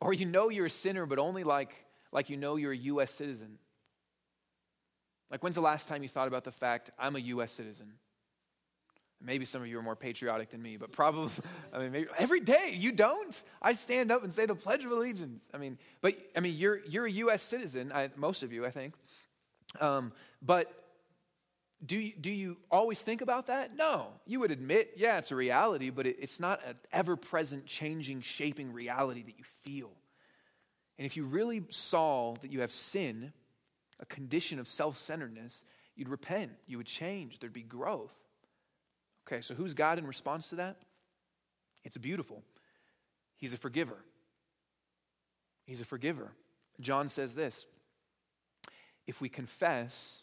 [0.00, 1.74] or you know you're a sinner, but only like,
[2.12, 3.10] like you know you're a U.S.
[3.10, 3.58] citizen.
[5.30, 7.50] Like, when's the last time you thought about the fact I'm a U.S.
[7.50, 7.94] citizen?
[9.22, 11.30] Maybe some of you are more patriotic than me, but probably,
[11.72, 13.42] I mean, maybe every day you don't.
[13.62, 15.40] I stand up and say the Pledge of Allegiance.
[15.52, 17.42] I mean, but I mean, you're you're a U.S.
[17.42, 17.90] citizen.
[17.92, 18.94] I, most of you, I think.
[19.80, 20.72] Um, but
[21.84, 23.76] do you, do you always think about that?
[23.76, 24.08] No.
[24.26, 28.72] You would admit, yeah, it's a reality, but it, it's not an ever-present, changing, shaping
[28.72, 29.90] reality that you feel.
[30.98, 33.32] And if you really saw that you have sin,
[34.00, 35.64] a condition of self-centeredness,
[35.96, 36.52] you'd repent.
[36.66, 37.38] You would change.
[37.38, 38.14] There'd be growth.
[39.26, 40.76] Okay, so who's God in response to that?
[41.84, 42.42] It's beautiful.
[43.36, 43.96] He's a forgiver.
[45.64, 46.32] He's a forgiver.
[46.80, 47.66] John says this
[49.06, 50.22] If we confess,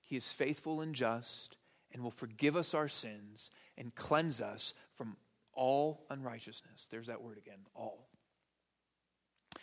[0.00, 1.56] he is faithful and just
[1.92, 5.16] and will forgive us our sins and cleanse us from
[5.52, 6.88] all unrighteousness.
[6.90, 8.08] There's that word again, all.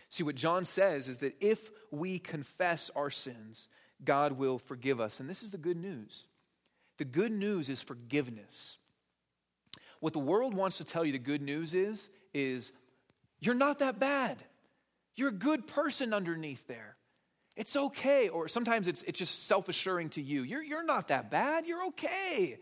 [0.10, 3.68] See, what John says is that if we confess our sins,
[4.04, 5.20] God will forgive us.
[5.20, 6.26] And this is the good news.
[6.98, 8.78] The good news is forgiveness.
[10.00, 12.72] What the world wants to tell you the good news is, is
[13.40, 14.44] you're not that bad.
[15.16, 16.96] You're a good person underneath there.
[17.56, 18.30] It's okay.
[18.30, 20.44] Or sometimes it's, it's just self assuring to you.
[20.44, 21.66] You're, you're not that bad.
[21.66, 22.60] You're okay.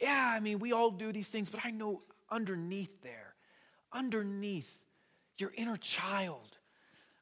[0.00, 3.34] Yeah, I mean, we all do these things, but I know underneath there,
[3.92, 4.70] underneath
[5.38, 6.58] your inner child,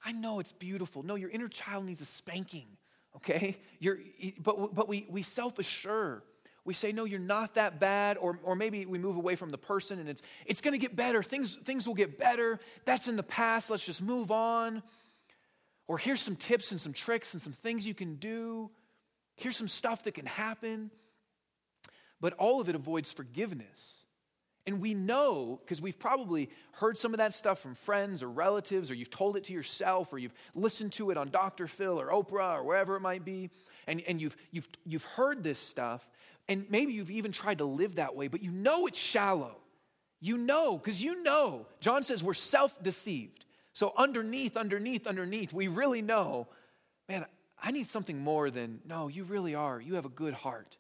[0.05, 1.03] I know it's beautiful.
[1.03, 2.67] No, your inner child needs a spanking,
[3.17, 3.59] okay?
[3.79, 3.99] You're,
[4.43, 6.23] but but we, we self assure
[6.65, 9.59] we say, no, you're not that bad, or, or maybe we move away from the
[9.59, 11.23] person and it's, it's going to get better.
[11.23, 12.59] Things, things will get better.
[12.85, 13.69] That's in the past.
[13.69, 14.83] Let's just move on.
[15.87, 18.71] Or here's some tips and some tricks and some things you can do.
[19.37, 20.91] Here's some stuff that can happen.
[22.21, 24.05] But all of it avoids forgiveness.
[24.67, 28.91] And we know, because we've probably heard some of that stuff from friends or relatives,
[28.91, 31.67] or you've told it to yourself, or you've listened to it on Dr.
[31.67, 33.51] Phil or Oprah or wherever it might be,
[33.87, 36.09] and, and you've, you've, you've heard this stuff,
[36.49, 39.57] and maybe you've even tried to live that way, but you know it's shallow.
[40.21, 41.67] You know, because you know.
[41.81, 43.45] John says we're self deceived.
[43.73, 46.49] So underneath, underneath, underneath, we really know,
[47.09, 47.27] man,
[47.61, 49.81] I need something more than, no, you really are.
[49.81, 50.77] You have a good heart.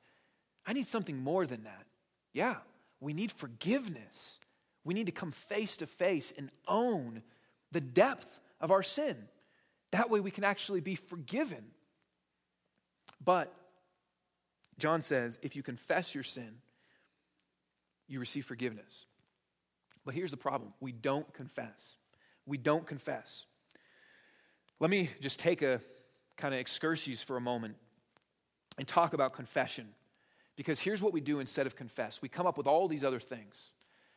[0.67, 1.87] I need something more than that.
[2.33, 2.57] Yeah,
[3.01, 4.39] we need forgiveness.
[4.85, 7.23] We need to come face to face and own
[7.73, 9.17] the depth of our sin.
[9.93, 11.65] That way we can actually be forgiven.
[13.25, 13.53] But
[14.79, 16.57] John says if you confess your sin,
[18.09, 19.07] you receive forgiveness.
[20.05, 21.81] But here's the problem we don't confess.
[22.47, 23.47] We don't confess.
[24.81, 25.81] Let me just take a
[26.37, 27.77] kind of excursus for a moment
[28.79, 29.89] and talk about confession.
[30.57, 33.21] Because here's what we do instead of confess we come up with all these other
[33.21, 33.71] things.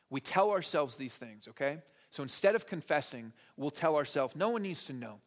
[0.09, 1.79] We tell ourselves these things, okay?
[2.11, 5.19] So instead of confessing, we'll tell ourselves, no one needs to know.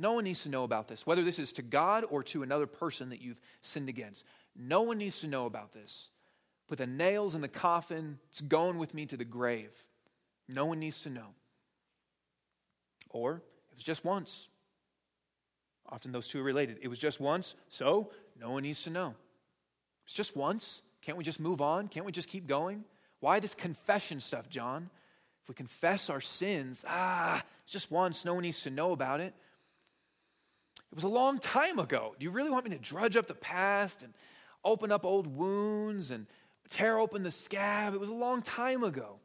[0.00, 2.68] No one needs to know about this, whether this is to God or to another
[2.68, 4.24] person that you've sinned against.
[4.56, 6.08] No one needs to know about this.
[6.68, 9.72] Put the nails in the coffin, it's going with me to the grave.
[10.48, 11.34] No one needs to know.
[13.10, 14.48] Or it was just once.
[15.88, 16.78] Often those two are related.
[16.80, 19.14] It was just once, so no one needs to know.
[20.04, 20.82] It's just once.
[21.02, 21.88] Can't we just move on?
[21.88, 22.84] Can't we just keep going?
[23.20, 24.90] Why this confession stuff, John?
[25.42, 28.24] If we confess our sins, ah, it's just once.
[28.24, 29.34] No one needs to know about it.
[30.90, 32.14] It was a long time ago.
[32.18, 34.14] Do you really want me to drudge up the past and
[34.64, 36.26] open up old wounds and
[36.70, 37.94] tear open the scab?
[37.94, 39.16] It was a long time ago.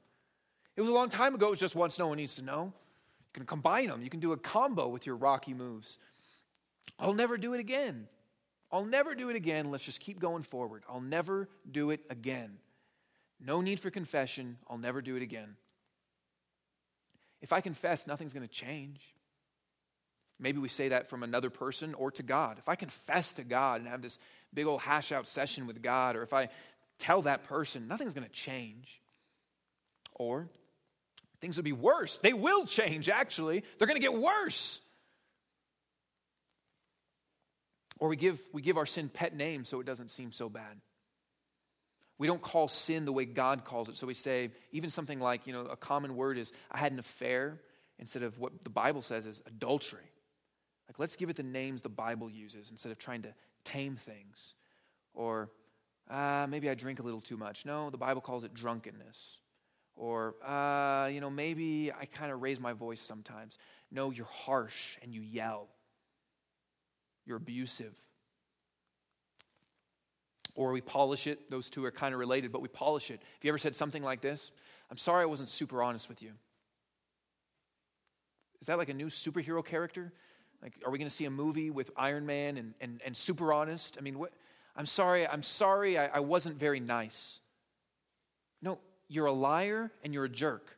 [0.76, 1.47] It was a long time ago.
[1.47, 2.65] It was just once no one needs to know.
[2.65, 5.97] You can combine them, you can do a combo with your rocky moves.
[6.99, 8.08] I'll never do it again.
[8.71, 9.71] I'll never do it again.
[9.71, 10.84] Let's just keep going forward.
[10.89, 12.58] I'll never do it again.
[13.39, 14.58] No need for confession.
[14.67, 15.56] I'll never do it again.
[17.41, 19.13] If I confess, nothing's going to change.
[20.43, 22.60] Maybe we say that from another person or to God.
[22.60, 24.19] If I confess to God and have this
[24.53, 26.49] big old hash out session with God, or if I
[26.99, 28.99] tell that person, nothing's going to change.
[30.15, 30.49] Or
[31.39, 32.17] things will be worse.
[32.17, 33.63] They will change, actually.
[33.77, 34.82] They're going to get worse.
[37.99, 40.82] Or we give, we give our sin pet names so it doesn't seem so bad.
[42.17, 43.95] We don't call sin the way God calls it.
[43.95, 46.99] So we say, even something like, you know, a common word is, I had an
[46.99, 47.62] affair,
[47.97, 50.03] instead of what the Bible says is adultery.
[50.88, 54.56] Like, let's give it the names the Bible uses instead of trying to tame things.
[55.13, 55.50] Or,
[56.10, 57.65] uh, maybe I drink a little too much.
[57.65, 59.39] No, the Bible calls it drunkenness.
[59.96, 63.58] Or, uh, you know, maybe I kind of raise my voice sometimes.
[63.91, 65.67] No, you're harsh and you yell.
[67.26, 67.93] You're abusive.
[70.56, 71.50] Or we polish it.
[71.50, 73.22] Those two are kind of related, but we polish it.
[73.22, 74.52] Have you ever said something like this?
[74.91, 76.32] I'm sorry I wasn't super honest with you.
[78.62, 80.13] Is that like a new superhero character?
[80.63, 83.52] Like, are we going to see a movie with Iron Man and, and, and super
[83.52, 83.97] honest?
[83.99, 84.32] I mean, what?
[84.78, 87.41] I'm sorry, I'm sorry I, I wasn't very nice.
[88.62, 90.78] No, you're a liar and you're a jerk.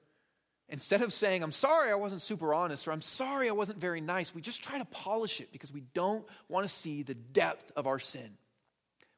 [0.69, 4.01] Instead of saying, I'm sorry I wasn't super honest or I'm sorry I wasn't very
[4.01, 7.71] nice, we just try to polish it because we don't want to see the depth
[7.75, 8.31] of our sin.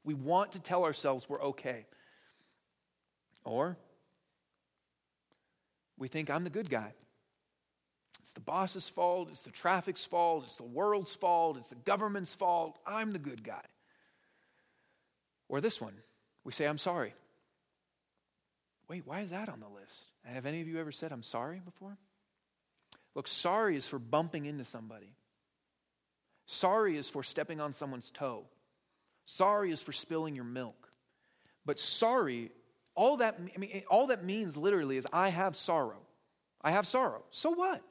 [0.03, 1.85] We want to tell ourselves we're okay.
[3.45, 3.77] Or
[5.97, 6.91] we think I'm the good guy.
[8.27, 12.35] It's the boss's fault, it's the traffic's fault, it's the world's fault, it's the government's
[12.35, 12.77] fault.
[12.85, 13.63] I'm the good guy.
[15.47, 15.93] Or this one,
[16.43, 17.13] we say, I'm sorry.
[18.89, 20.11] Wait, why is that on the list?
[20.25, 21.97] Have any of you ever said, I'm sorry before?
[23.15, 25.15] Look, sorry is for bumping into somebody.
[26.47, 28.43] Sorry is for stepping on someone's toe.
[29.23, 30.91] Sorry is for spilling your milk.
[31.65, 32.51] But sorry,
[32.93, 36.01] all that, I mean, all that means literally is I have sorrow.
[36.61, 37.23] I have sorrow.
[37.29, 37.81] So what?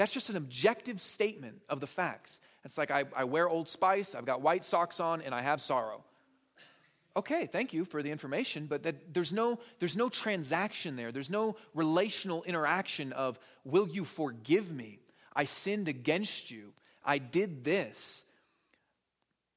[0.00, 2.40] That's just an objective statement of the facts.
[2.64, 5.60] It's like I, I wear Old Spice, I've got white socks on, and I have
[5.60, 6.02] sorrow.
[7.18, 11.12] Okay, thank you for the information, but that, there's, no, there's no transaction there.
[11.12, 15.00] There's no relational interaction of, will you forgive me?
[15.36, 16.72] I sinned against you.
[17.04, 18.24] I did this.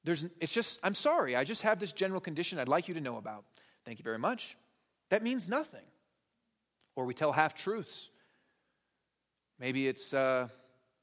[0.03, 2.99] There's, it's just, I'm sorry, I just have this general condition I'd like you to
[2.99, 3.45] know about.
[3.85, 4.57] Thank you very much.
[5.07, 5.85] That means nothing.
[6.97, 8.09] Or we tell half truths.
[9.63, 10.49] Maybe it's, uh,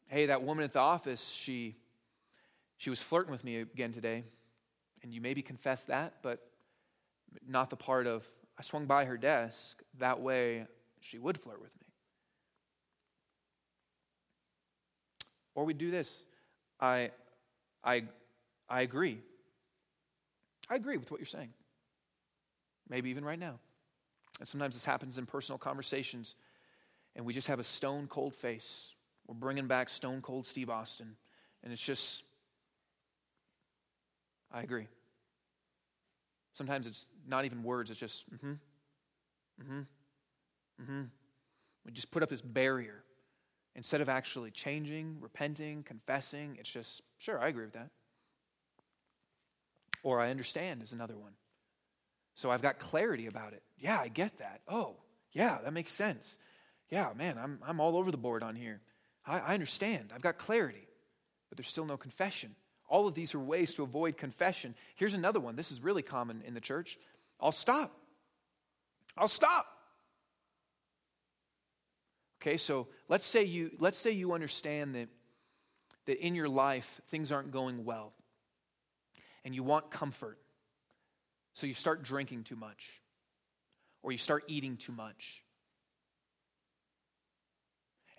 [0.08, 1.76] hey, that woman at the office, she,
[2.76, 4.22] she was flirting with me again today.
[5.02, 6.46] And you maybe confess that, but
[7.48, 9.82] not the part of, I swung by her desk.
[9.98, 10.66] That way
[11.00, 11.86] she would flirt with me.
[15.54, 16.22] Or we do this.
[16.78, 17.12] I,
[17.82, 18.04] I,
[18.68, 19.22] I agree.
[20.68, 21.54] I agree with what you're saying.
[22.90, 23.58] Maybe even right now.
[24.38, 26.34] And sometimes this happens in personal conversations,
[27.16, 28.94] and we just have a stone cold face.
[29.26, 31.16] We're bringing back stone cold Steve Austin,
[31.62, 32.24] and it's just,
[34.52, 34.86] I agree.
[36.52, 38.50] Sometimes it's not even words, it's just, mm hmm,
[39.62, 41.02] mm hmm, mm hmm.
[41.84, 43.02] We just put up this barrier.
[43.76, 47.90] Instead of actually changing, repenting, confessing, it's just, sure, I agree with that.
[50.02, 51.32] Or I understand is another one.
[52.34, 53.62] So I've got clarity about it.
[53.78, 54.62] Yeah, I get that.
[54.66, 54.96] Oh,
[55.32, 56.36] yeah, that makes sense.
[56.90, 58.80] Yeah, man, I'm, I'm all over the board on here.
[59.24, 60.10] I, I understand.
[60.14, 60.88] I've got clarity,
[61.48, 62.54] but there's still no confession.
[62.88, 64.74] All of these are ways to avoid confession.
[64.96, 65.54] Here's another one.
[65.54, 66.98] This is really common in the church.
[67.38, 67.96] I'll stop.
[69.16, 69.66] I'll stop.
[72.42, 75.08] Okay, so let's say you let's say you understand that
[76.06, 78.14] that in your life things aren't going well
[79.44, 80.38] and you want comfort.
[81.52, 83.00] So you start drinking too much
[84.02, 85.44] or you start eating too much.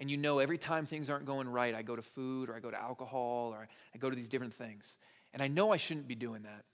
[0.02, 2.60] And you know every time things aren't going right, I go to food or I
[2.60, 4.98] go to alcohol or I go to these different things.
[5.32, 6.66] And I know I shouldn't be doing that.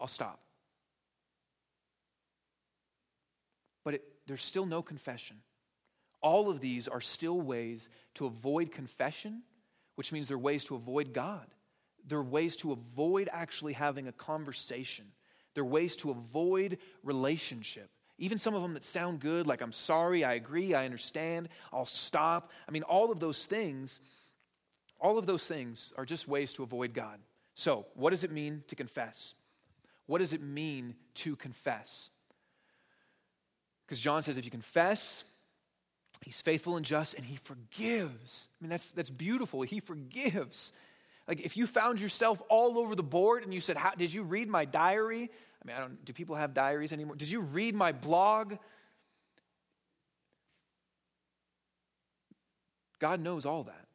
[0.00, 0.40] I'll stop.
[3.84, 5.36] But it, there's still no confession.
[6.22, 9.42] All of these are still ways to avoid confession,
[9.96, 11.46] which means they're ways to avoid God.
[12.06, 15.04] They're ways to avoid actually having a conversation.
[15.54, 17.90] They're ways to avoid relationship.
[18.20, 21.86] Even some of them that sound good, like I'm sorry, I agree, I understand, I'll
[21.86, 22.50] stop.
[22.68, 23.98] I mean, all of those things,
[25.00, 27.18] all of those things are just ways to avoid God.
[27.54, 29.34] So, what does it mean to confess?
[30.04, 32.10] What does it mean to confess?
[33.86, 35.24] Because John says if you confess,
[36.22, 38.48] he's faithful and just and he forgives.
[38.60, 39.62] I mean, that's, that's beautiful.
[39.62, 40.72] He forgives.
[41.26, 44.24] Like if you found yourself all over the board and you said, How, Did you
[44.24, 45.30] read my diary?
[45.62, 47.16] I mean, I don't, do people have diaries anymore?
[47.16, 48.54] Did you read my blog?
[52.98, 53.86] God knows all that.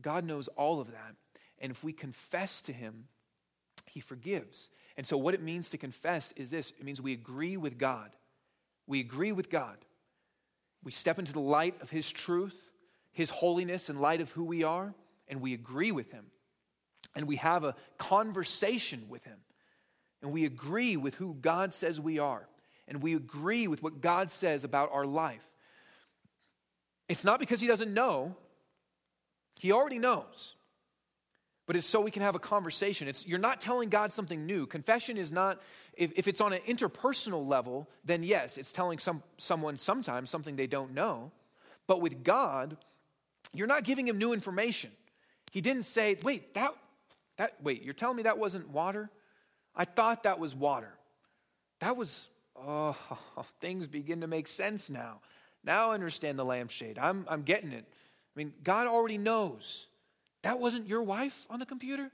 [0.00, 1.14] God knows all of that.
[1.58, 3.04] And if we confess to Him,
[3.86, 4.70] He forgives.
[4.96, 8.10] And so, what it means to confess is this it means we agree with God.
[8.86, 9.76] We agree with God.
[10.84, 12.56] We step into the light of His truth,
[13.12, 14.94] His holiness, in light of who we are,
[15.28, 16.26] and we agree with Him
[17.16, 19.38] and we have a conversation with Him,
[20.26, 22.48] and we agree with who God says we are,
[22.88, 25.46] and we agree with what God says about our life.
[27.08, 28.34] It's not because He doesn't know,
[29.54, 30.56] He already knows.
[31.66, 33.06] But it's so we can have a conversation.
[33.06, 34.66] It's, you're not telling God something new.
[34.66, 35.60] Confession is not,
[35.96, 40.56] if, if it's on an interpersonal level, then yes, it's telling some, someone sometimes something
[40.56, 41.30] they don't know.
[41.86, 42.76] But with God,
[43.52, 44.90] you're not giving him new information.
[45.52, 46.72] He didn't say, wait, that,
[47.36, 49.10] that, wait, you're telling me that wasn't water?
[49.76, 50.92] I thought that was water.
[51.80, 52.96] That was, oh,
[53.60, 55.20] things begin to make sense now.
[55.62, 56.98] Now I understand the lampshade.
[56.98, 57.84] I'm, I'm getting it.
[57.88, 59.88] I mean, God already knows.
[60.42, 62.10] That wasn't your wife on the computer?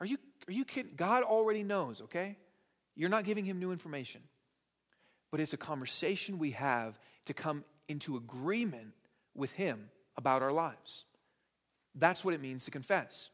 [0.00, 0.92] Are you, are you kidding?
[0.96, 2.36] God already knows, okay?
[2.96, 4.20] You're not giving him new information.
[5.30, 8.94] But it's a conversation we have to come into agreement
[9.34, 11.04] with him about our lives.
[11.94, 13.30] That's what it means to confess.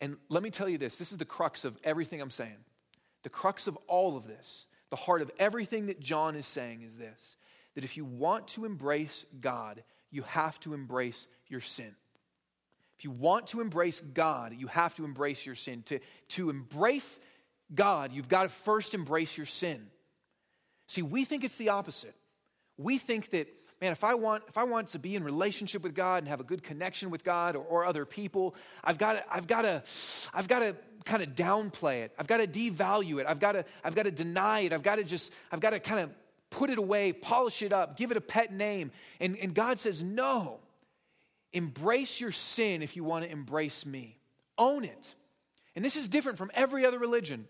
[0.00, 2.56] And let me tell you this this is the crux of everything I'm saying.
[3.22, 6.96] The crux of all of this, the heart of everything that John is saying is
[6.96, 7.36] this
[7.74, 11.94] that if you want to embrace God, you have to embrace your sin.
[12.98, 15.82] If you want to embrace God, you have to embrace your sin.
[15.84, 17.20] To, to embrace
[17.72, 19.86] God, you've got to first embrace your sin.
[20.88, 22.14] See, we think it's the opposite.
[22.76, 23.46] We think that
[23.80, 26.40] man, if I want, if I want to be in relationship with God and have
[26.40, 29.82] a good connection with God or, or other people, I've got to, I've got to,
[30.34, 32.12] I've got to kind of downplay it.
[32.18, 33.26] I've got to devalue it.
[33.26, 34.72] I've got to, I've got to deny it.
[34.72, 36.10] I've got to just, I've got to kind of
[36.50, 38.90] put it away, polish it up, give it a pet name.
[39.20, 40.60] And, and God says, no.
[41.52, 44.18] Embrace your sin if you want to embrace me.
[44.58, 45.14] Own it.
[45.74, 47.46] And this is different from every other religion.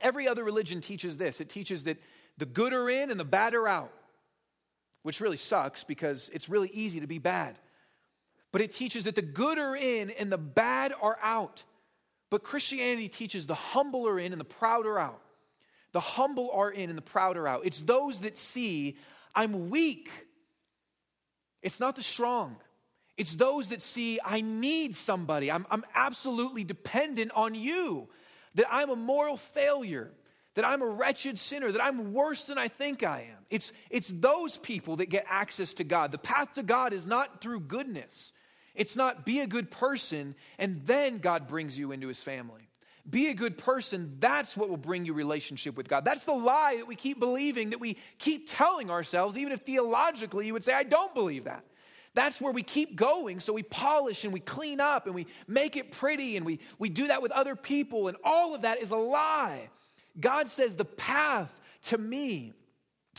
[0.00, 1.98] Every other religion teaches this it teaches that
[2.38, 3.92] the good are in and the bad are out
[5.02, 7.58] which really sucks because it's really easy to be bad.
[8.52, 11.64] But it teaches that the good are in and the bad are out.
[12.30, 15.20] But Christianity teaches the humble are in and the proud are out.
[15.92, 17.62] The humble are in and the proud are out.
[17.64, 18.96] It's those that see
[19.34, 20.10] I'm weak.
[21.62, 22.56] It's not the strong.
[23.16, 25.50] It's those that see, I need somebody.
[25.50, 28.08] I'm, I'm absolutely dependent on you,
[28.54, 30.10] that I'm a moral failure,
[30.54, 33.38] that I'm a wretched sinner, that I'm worse than I think I am.
[33.50, 36.12] It's, it's those people that get access to God.
[36.12, 38.32] The path to God is not through goodness,
[38.74, 42.68] it's not be a good person and then God brings you into his family.
[43.08, 44.16] Be a good person.
[44.20, 46.04] That's what will bring you relationship with God.
[46.04, 50.46] That's the lie that we keep believing, that we keep telling ourselves, even if theologically
[50.46, 51.64] you would say, I don't believe that.
[52.14, 53.40] That's where we keep going.
[53.40, 56.90] So we polish and we clean up and we make it pretty and we, we
[56.90, 58.06] do that with other people.
[58.06, 59.68] And all of that is a lie.
[60.18, 61.52] God says the path
[61.84, 62.52] to me,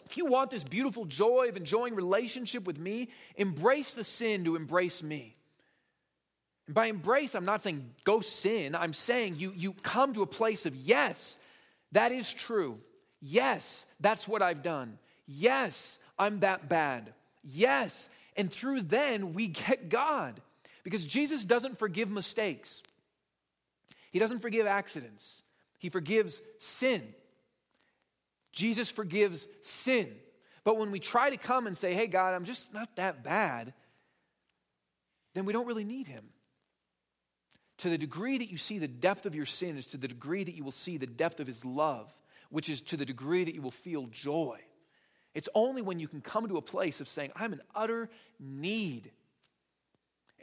[0.06, 4.56] if you want this beautiful joy of enjoying relationship with me, embrace the sin to
[4.56, 5.36] embrace me.
[6.66, 8.76] And by embrace, I'm not saying go sin.
[8.76, 11.38] I'm saying you, you come to a place of, yes,
[11.92, 12.80] that is true.
[13.22, 14.98] Yes, that's what I've done.
[15.28, 17.14] Yes, I'm that bad.
[17.44, 18.10] Yes.
[18.36, 20.42] And through then, we get God.
[20.84, 22.84] Because Jesus doesn't forgive mistakes,
[24.12, 25.43] He doesn't forgive accidents,
[25.84, 27.04] He forgives sin.
[28.54, 30.10] Jesus forgives sin.
[30.64, 33.74] But when we try to come and say, hey, God, I'm just not that bad,
[35.34, 36.24] then we don't really need Him.
[37.80, 40.46] To the degree that you see the depth of your sin is to the degree
[40.46, 42.16] that you will see the depth of his love,
[42.50, 44.62] which is to the degree that you will feel joy.
[45.36, 48.10] It's only when you can come to a place of saying, I'm in utter
[48.40, 49.12] need.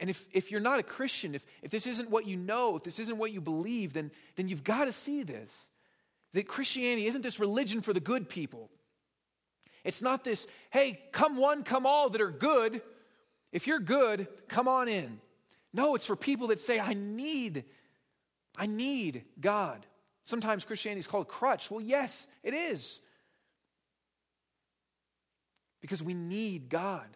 [0.01, 2.83] And if, if you're not a Christian, if, if this isn't what you know, if
[2.83, 5.67] this isn't what you believe, then, then you've got to see this.
[6.33, 8.69] That Christianity isn't this religion for the good people.
[9.83, 12.81] It's not this, hey, come one, come all that are good.
[13.51, 15.21] If you're good, come on in.
[15.71, 17.63] No, it's for people that say, I need,
[18.57, 19.85] I need God.
[20.23, 21.69] Sometimes Christianity is called crutch.
[21.69, 23.01] Well, yes, it is.
[25.79, 27.07] Because we need God.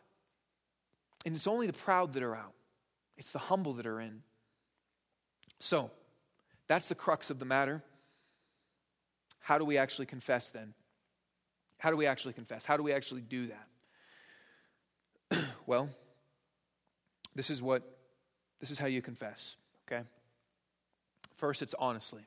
[1.26, 2.54] And it's only the proud that are out,
[3.18, 4.22] it's the humble that are in.
[5.60, 5.92] So,
[6.68, 7.84] that's the crux of the matter.
[9.40, 10.74] How do we actually confess then?
[11.78, 12.66] How do we actually confess?
[12.66, 13.50] How do we actually do
[15.32, 15.46] that?
[15.68, 15.90] well,
[17.36, 17.84] this is what
[18.60, 19.58] this is how you confess,
[19.88, 20.04] okay?
[21.36, 22.24] First, it's honestly.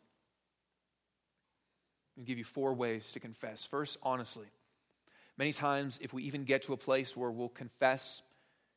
[2.17, 3.65] I'll give you four ways to confess.
[3.65, 4.47] First, honestly.
[5.37, 8.23] Many times, if we even get to a place where we'll confess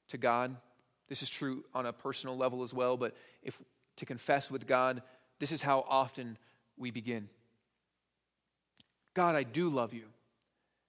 [0.09, 0.55] to God,
[1.11, 3.59] this is true on a personal level as well, but if
[3.97, 5.01] to confess with God,
[5.39, 6.37] this is how often
[6.77, 7.27] we begin.
[9.13, 10.05] God, I do love you.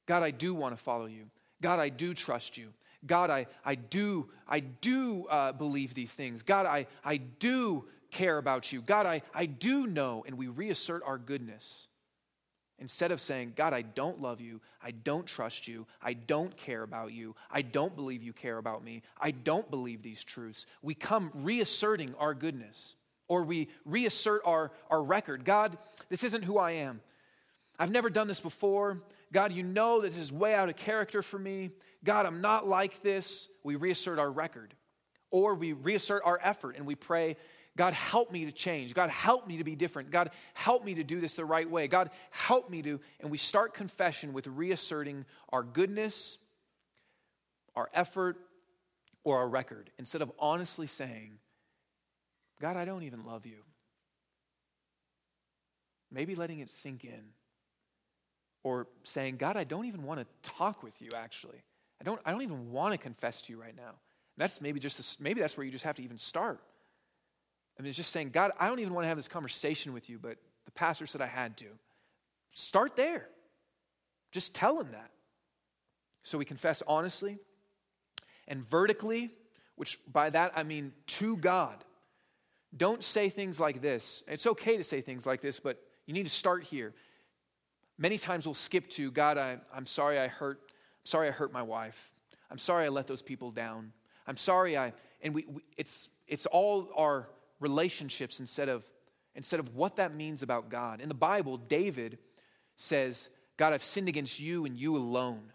[0.07, 1.25] God, I do want to follow you.
[1.61, 2.69] God, I do trust you.
[3.05, 6.45] God, I, I do, I do uh, believe these things.
[6.45, 8.81] God, I, I do care about you.
[8.81, 10.23] God, I, I do know.
[10.25, 11.89] And we reassert our goodness.
[12.79, 16.83] Instead of saying, God, I don't love you, I don't trust you, I don't care
[16.83, 20.95] about you, I don't believe you care about me, I don't believe these truths, we
[20.95, 22.97] come reasserting our goodness
[23.29, 25.45] or we reassert our, our record.
[25.45, 27.01] God, this isn't who I am.
[27.79, 29.01] I've never done this before.
[29.33, 31.71] God, you know that this is way out of character for me.
[32.05, 34.75] God, I'm not like this, we reassert our record.
[35.31, 37.37] Or we reassert our effort and we pray,
[37.77, 38.93] God, help me to change.
[38.93, 40.11] God, help me to be different.
[40.11, 41.89] God, help me to do this the right way.
[41.89, 43.01] God, help me to.
[43.21, 46.39] And we start confession with reasserting our goodness,
[47.75, 48.37] our effort,
[49.25, 51.39] or our record instead of honestly saying,
[52.61, 53.65] God, I don't even love you.
[56.11, 57.23] Maybe letting it sink in.
[58.65, 61.65] Or saying, God, I don't even want to talk with you, actually.
[62.01, 63.95] I don't, I don't even want to confess to you right now.
[64.37, 66.61] That's maybe just maybe that's where you just have to even start.
[67.83, 70.17] I mean, just saying, God, I don't even want to have this conversation with you,
[70.17, 71.67] but the pastor said I had to.
[72.53, 73.27] Start there.
[74.31, 75.11] Just tell him that.
[76.23, 77.39] So we confess honestly
[78.47, 79.31] and vertically,
[79.75, 81.75] which by that I mean to God.
[82.77, 84.23] Don't say things like this.
[84.29, 86.95] It's okay to say things like this, but you need to start here.
[87.99, 90.61] Many times we'll skip to God, I, am sorry I hurt
[91.03, 92.13] sorry I hurt my wife.
[92.49, 93.93] I'm sorry I let those people down.
[94.29, 97.27] I'm sorry I, and we, we, it's, it's all our
[97.63, 98.87] relationships instead of,
[99.35, 101.01] instead of what that means about God.
[101.01, 102.19] In the Bible, David
[102.77, 105.53] says, God, I've sinned against you and you alone.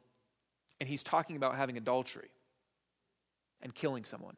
[0.79, 2.29] And he's talking about having adultery
[3.61, 4.35] and killing someone.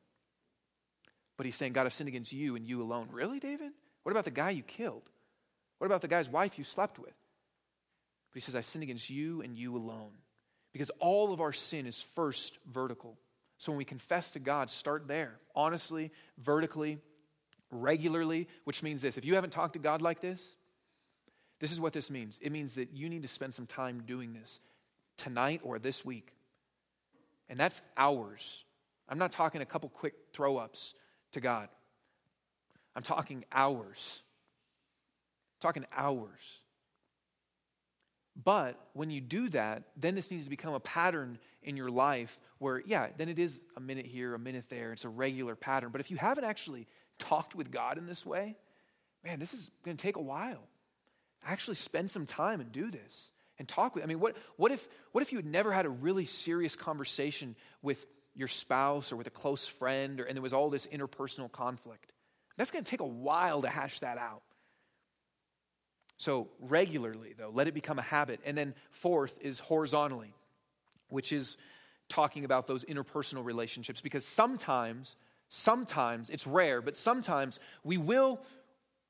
[1.38, 3.08] But he's saying, God, I've sinned against you and you alone.
[3.12, 3.72] Really, David?
[4.04, 5.10] What about the guy you killed?
[5.78, 7.14] What about the guy's wife you slept with?
[8.32, 10.12] But he says, I've sinned against you and you alone.
[10.74, 13.18] Because all of our sin is first vertical.
[13.58, 17.00] So when we confess to God, start there, honestly, vertically,
[17.72, 20.56] regularly, which means this if you haven't talked to God like this,
[21.60, 22.40] this is what this means.
[22.42, 24.60] It means that you need to spend some time doing this
[25.18, 26.34] tonight or this week.
[27.50, 28.64] And that's hours.
[29.08, 30.94] I'm not talking a couple quick throw ups
[31.34, 31.68] to God.
[32.96, 34.22] I'm talking hours.
[35.56, 36.60] I'm talking hours.
[38.42, 42.40] But when you do that, then this needs to become a pattern in your life
[42.60, 44.94] where, yeah, then it is a minute here, a minute there.
[44.94, 45.90] It's a regular pattern.
[45.92, 46.88] But if you haven't actually
[47.20, 48.58] talked with God in this way,
[49.24, 50.68] man, this is going to take a while.
[51.46, 54.04] Actually, spend some time and do this and talk with.
[54.04, 57.56] I mean, what, what, if, what if you had never had a really serious conversation
[57.82, 58.06] with
[58.36, 62.12] your spouse or with a close friend, or, and there was all this interpersonal conflict?
[62.58, 64.42] That's going to take a while to hash that out.
[66.18, 68.42] So, regularly, though, let it become a habit.
[68.46, 70.34] And then, fourth is horizontally,
[71.08, 71.56] which is
[72.10, 74.02] talking about those interpersonal relationships.
[74.02, 75.16] Because sometimes,
[75.50, 78.40] sometimes, it's rare, but sometimes we will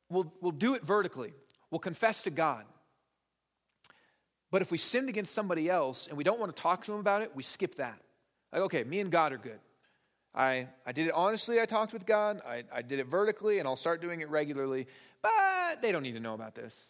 [0.10, 1.34] we'll, we'll do it vertically.
[1.70, 2.66] We'll confess to God.
[4.52, 7.00] But if we sinned against somebody else and we don't want to talk to them
[7.00, 8.02] about it, we skip that.
[8.52, 9.60] Like, okay, me and God are good.
[10.34, 12.42] I, I did it honestly, I talked with God.
[12.48, 14.88] I, I did it vertically, and I'll start doing it regularly.
[15.22, 16.88] But they don't need to know about this.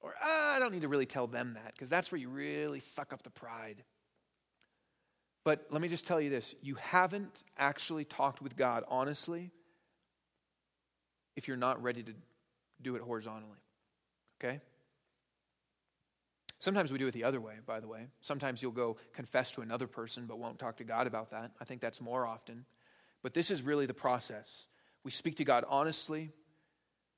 [0.00, 2.80] Or ah, I don't need to really tell them that because that's where you really
[2.80, 3.82] suck up the pride.
[5.46, 9.52] But let me just tell you this you haven't actually talked with God honestly
[11.36, 12.12] if you're not ready to
[12.82, 13.60] do it horizontally.
[14.40, 14.60] Okay?
[16.58, 18.08] Sometimes we do it the other way, by the way.
[18.22, 21.52] Sometimes you'll go confess to another person but won't talk to God about that.
[21.60, 22.64] I think that's more often.
[23.22, 24.66] But this is really the process.
[25.04, 26.32] We speak to God honestly,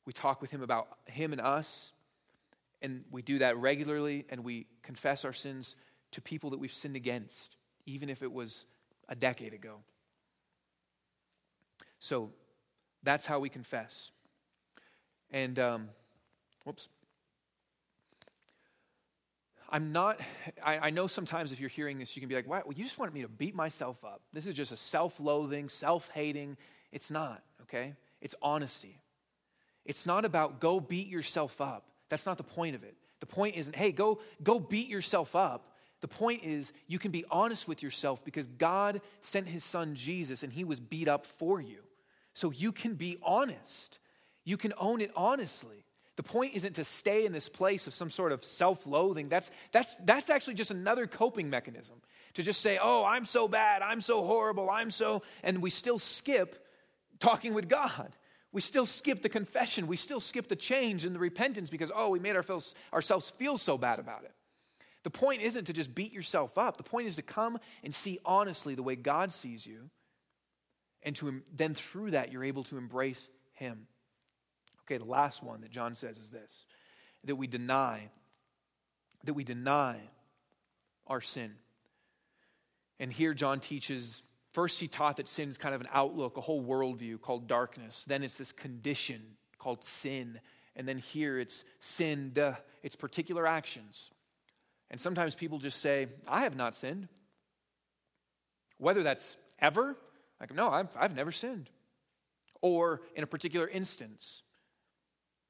[0.04, 1.94] we talk with Him about Him and us,
[2.82, 5.76] and we do that regularly, and we confess our sins
[6.12, 7.57] to people that we've sinned against,
[7.88, 8.66] even if it was
[9.08, 9.76] a decade ago.
[11.98, 12.30] So
[13.02, 14.10] that's how we confess.
[15.30, 15.88] And, um,
[16.64, 16.88] whoops.
[19.70, 20.18] I'm not,
[20.64, 22.98] I, I, know sometimes if you're hearing this, you can be like, well, you just
[22.98, 24.22] want me to beat myself up.
[24.32, 26.56] This is just a self loathing, self hating.
[26.90, 27.94] It's not, okay?
[28.22, 29.02] It's honesty.
[29.84, 31.84] It's not about go beat yourself up.
[32.08, 32.96] That's not the point of it.
[33.20, 35.74] The point isn't, hey, go, go beat yourself up.
[36.00, 40.42] The point is, you can be honest with yourself because God sent his son Jesus
[40.42, 41.78] and he was beat up for you.
[42.34, 43.98] So you can be honest.
[44.44, 45.84] You can own it honestly.
[46.14, 49.28] The point isn't to stay in this place of some sort of self loathing.
[49.28, 51.96] That's, that's, that's actually just another coping mechanism.
[52.34, 55.98] To just say, oh, I'm so bad, I'm so horrible, I'm so, and we still
[55.98, 56.66] skip
[57.18, 58.14] talking with God.
[58.52, 59.86] We still skip the confession.
[59.86, 63.58] We still skip the change and the repentance because, oh, we made ourselves, ourselves feel
[63.58, 64.32] so bad about it.
[65.08, 66.76] The point isn't to just beat yourself up.
[66.76, 69.88] The point is to come and see honestly the way God sees you.
[71.02, 73.86] And to, then through that, you're able to embrace Him.
[74.82, 76.50] Okay, the last one that John says is this
[77.24, 78.10] that we deny,
[79.24, 79.96] that we deny
[81.06, 81.52] our sin.
[83.00, 86.42] And here John teaches First, he taught that sin is kind of an outlook, a
[86.42, 88.04] whole worldview called darkness.
[88.04, 89.22] Then it's this condition
[89.58, 90.38] called sin.
[90.76, 92.34] And then here it's sin,
[92.82, 94.10] it's particular actions.
[94.90, 97.08] And sometimes people just say, I have not sinned.
[98.78, 99.96] Whether that's ever,
[100.40, 101.68] like, no, I've, I've never sinned.
[102.62, 104.42] Or in a particular instance,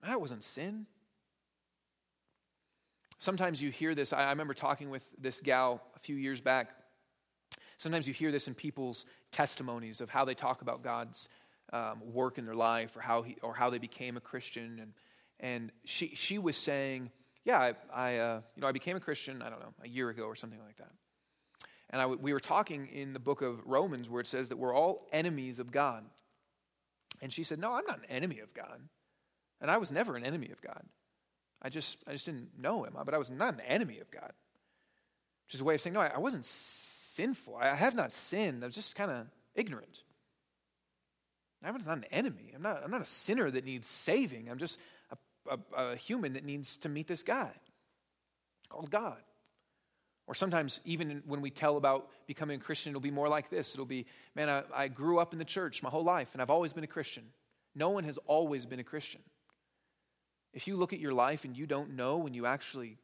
[0.03, 0.87] that wasn't sin.
[3.19, 4.13] Sometimes you hear this.
[4.13, 6.71] I, I remember talking with this gal a few years back
[7.79, 11.29] Sometimes you hear this in people's testimonies of how they talk about God's
[11.73, 14.81] um, work in their life or how, he, or how they became a Christian.
[14.81, 14.93] And,
[15.39, 17.11] and she, she was saying,
[17.49, 20.11] Yeah, I, I uh, you know, I became a Christian, I don't know, a year
[20.11, 20.91] ago or something like that.
[21.89, 24.75] And I, we were talking in the book of Romans where it says that we're
[24.75, 26.05] all enemies of God.
[27.23, 28.83] And she said, No, I'm not an enemy of God.
[29.63, 30.83] And I was never an enemy of God.
[31.63, 34.33] I just, I just didn't know him, but I was not an enemy of God.
[35.47, 37.57] Which is a way of saying, No, I, I wasn't sinful.
[37.57, 38.63] I have not sinned.
[38.63, 40.03] I'm just kind of ignorant.
[41.65, 42.53] I'm not an enemy.
[42.55, 44.51] I'm not, I'm not a sinner that needs saving.
[44.51, 44.79] I'm just
[45.51, 47.51] a, a human that needs to meet this guy
[48.69, 49.19] called God.
[50.27, 53.73] Or sometimes, even when we tell about becoming a Christian, it'll be more like this.
[53.73, 56.51] It'll be, man, I, I, grew up in the church my whole life, and I've
[56.51, 57.25] always been a Christian.
[57.75, 59.23] No one has always been a Christian.
[60.53, 62.99] If you look at your life and you don't know when you actually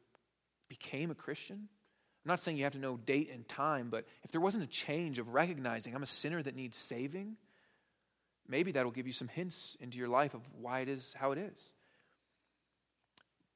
[0.69, 4.31] became a Christian, I'm not saying you have to know date and time, but if
[4.31, 7.37] there wasn't a change of recognizing I'm a sinner that needs saving,
[8.47, 11.39] maybe that'll give you some hints into your life of why it is how it
[11.39, 11.71] is.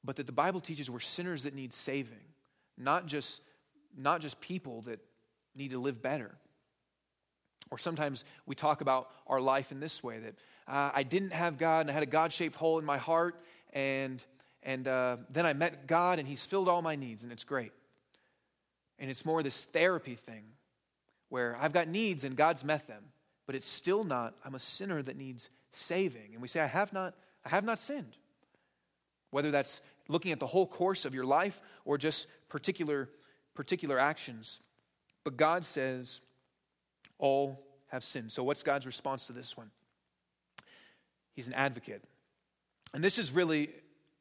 [0.04, 2.18] But that the Bible teaches we're sinners that need saving,
[2.78, 3.41] not just,
[3.97, 5.00] not just people that
[5.56, 6.36] need to live better.
[7.72, 10.36] Or sometimes we talk about our life in this way that
[10.68, 13.36] uh, I didn't have God and I had a God shaped hole in my heart,
[13.74, 14.24] and,
[14.64, 17.72] and uh, then I met God and He's filled all my needs, and it's great.
[18.97, 20.43] And it's more this therapy thing
[21.30, 23.04] where I've got needs and God's met them,
[23.45, 26.34] but it's still not, I'm a sinner that needs saving.
[26.34, 28.18] And we say, I have not, I have not sinned.
[29.32, 33.09] Whether that's looking at the whole course of your life or just particular,
[33.53, 34.59] particular actions.
[35.23, 36.21] But God says,
[37.19, 38.32] all have sinned.
[38.32, 39.69] So, what's God's response to this one?
[41.34, 42.03] He's an advocate.
[42.93, 43.69] And this is really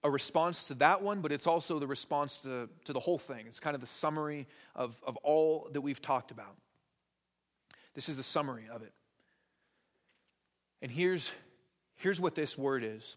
[0.05, 3.47] a response to that one, but it's also the response to, to the whole thing.
[3.47, 4.47] It's kind of the summary
[4.77, 6.57] of, of all that we've talked about.
[7.95, 8.93] This is the summary of it.
[10.81, 11.33] And here's,
[11.97, 13.17] here's what this word is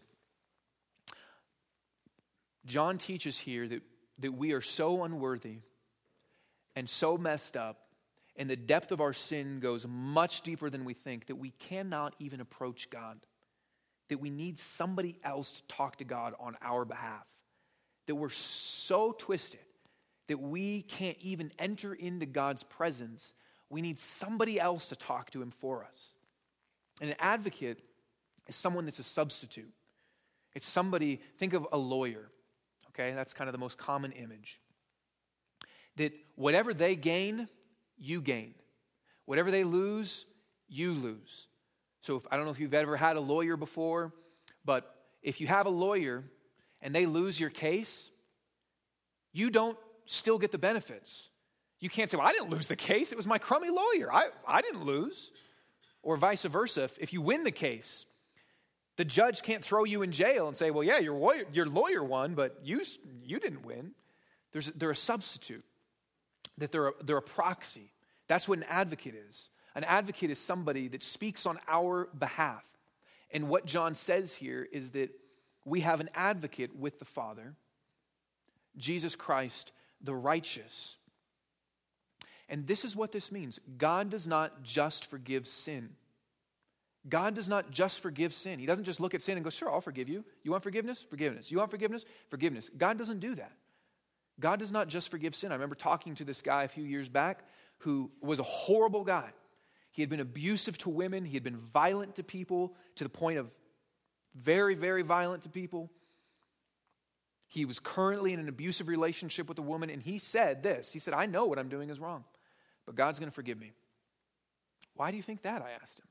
[2.64, 3.82] John teaches here that,
[4.18, 5.58] that we are so unworthy
[6.76, 7.78] and so messed up,
[8.36, 12.14] and the depth of our sin goes much deeper than we think, that we cannot
[12.18, 13.18] even approach God
[14.12, 17.24] that we need somebody else to talk to God on our behalf.
[18.06, 19.60] That we're so twisted
[20.28, 23.32] that we can't even enter into God's presence.
[23.70, 26.14] We need somebody else to talk to Him for us.
[27.00, 27.80] And an advocate
[28.48, 29.72] is someone that's a substitute.
[30.54, 32.28] It's somebody, think of a lawyer,
[32.94, 33.14] okay?
[33.14, 34.60] That's kind of the most common image.
[35.96, 37.48] That whatever they gain,
[37.98, 38.54] you gain.
[39.26, 40.26] Whatever they lose,
[40.68, 41.46] you lose.
[42.00, 44.12] So if, I don't know if you've ever had a lawyer before,
[44.64, 46.24] but if you have a lawyer
[46.80, 48.10] and they lose your case,
[49.32, 51.28] you don't still get the benefits.
[51.78, 53.12] You can't say, Well, I didn't lose the case.
[53.12, 54.12] It was my crummy lawyer.
[54.12, 55.30] I, I didn't lose.
[56.02, 56.84] Or vice versa.
[56.84, 58.06] If, if you win the case,
[58.96, 62.04] the judge can't throw you in jail and say, Well, yeah, your lawyer, your lawyer
[62.04, 62.82] won, but you,
[63.24, 63.92] you didn't win.
[64.52, 65.64] There's, they're a substitute,
[66.58, 67.92] that they're a, they're a proxy.
[68.28, 69.50] That's what an advocate is.
[69.74, 72.64] An advocate is somebody that speaks on our behalf.
[73.30, 75.10] And what John says here is that
[75.64, 77.54] we have an advocate with the Father,
[78.76, 79.72] Jesus Christ,
[80.02, 80.98] the righteous.
[82.48, 85.90] And this is what this means God does not just forgive sin.
[87.08, 88.58] God does not just forgive sin.
[88.58, 90.24] He doesn't just look at sin and go, Sure, I'll forgive you.
[90.44, 91.02] You want forgiveness?
[91.02, 91.50] Forgiveness.
[91.50, 92.04] You want forgiveness?
[92.30, 92.70] Forgiveness.
[92.76, 93.52] God doesn't do that.
[94.38, 95.50] God does not just forgive sin.
[95.50, 97.44] I remember talking to this guy a few years back
[97.78, 99.30] who was a horrible guy.
[99.90, 103.38] He had been abusive to women, he had been violent to people to the point
[103.38, 103.50] of
[104.34, 105.90] very, very violent to people.
[107.48, 110.98] He was currently in an abusive relationship with a woman, and he said this He
[110.98, 112.24] said, I know what I'm doing is wrong,
[112.86, 113.72] but God's going to forgive me.
[114.94, 115.60] Why do you think that?
[115.60, 116.06] I asked him.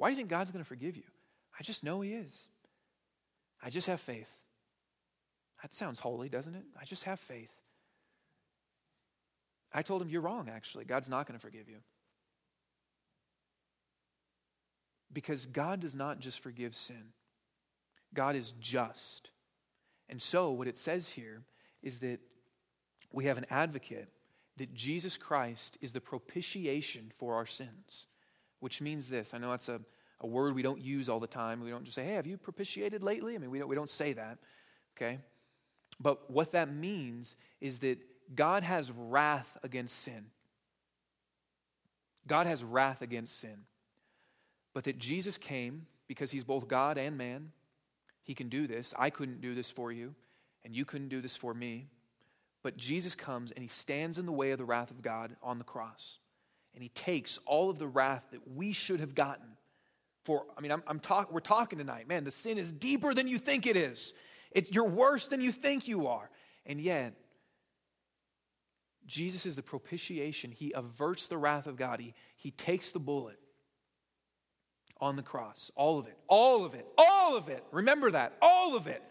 [0.00, 1.02] Why do you think God's going to forgive you?
[1.58, 2.32] I just know He is.
[3.62, 4.30] I just have faith.
[5.60, 6.64] That sounds holy, doesn't it?
[6.80, 7.52] I just have faith.
[9.74, 10.86] I told him, You're wrong, actually.
[10.86, 11.76] God's not going to forgive you.
[15.12, 17.12] Because God does not just forgive sin,
[18.14, 19.32] God is just.
[20.08, 21.42] And so, what it says here
[21.82, 22.20] is that
[23.12, 24.08] we have an advocate,
[24.56, 28.06] that Jesus Christ is the propitiation for our sins,
[28.60, 29.34] which means this.
[29.34, 29.80] I know that's a,
[30.20, 31.60] a word we don't use all the time.
[31.62, 33.34] We don't just say, hey, have you propitiated lately?
[33.34, 34.38] I mean, we don't, we don't say that,
[34.96, 35.18] okay?
[35.98, 37.98] But what that means is that
[38.34, 40.26] God has wrath against sin.
[42.26, 43.64] God has wrath against sin
[44.72, 47.52] but that Jesus came because he's both God and man.
[48.22, 48.94] He can do this.
[48.98, 50.14] I couldn't do this for you,
[50.64, 51.88] and you couldn't do this for me.
[52.62, 55.58] But Jesus comes and he stands in the way of the wrath of God on
[55.58, 56.18] the cross.
[56.74, 59.46] And he takes all of the wrath that we should have gotten.
[60.24, 62.08] For, I mean, I'm, I'm talk, we're talking tonight.
[62.08, 64.14] Man, the sin is deeper than you think it is.
[64.52, 66.30] It, you're worse than you think you are.
[66.66, 67.14] And yet,
[69.06, 70.52] Jesus is the propitiation.
[70.52, 72.00] He averts the wrath of God.
[72.00, 73.38] He, he takes the bullet
[75.00, 75.70] on the cross.
[75.74, 76.16] All of it.
[76.28, 76.86] All of it.
[76.96, 77.64] All of it.
[77.72, 78.34] Remember that.
[78.40, 79.02] All of it.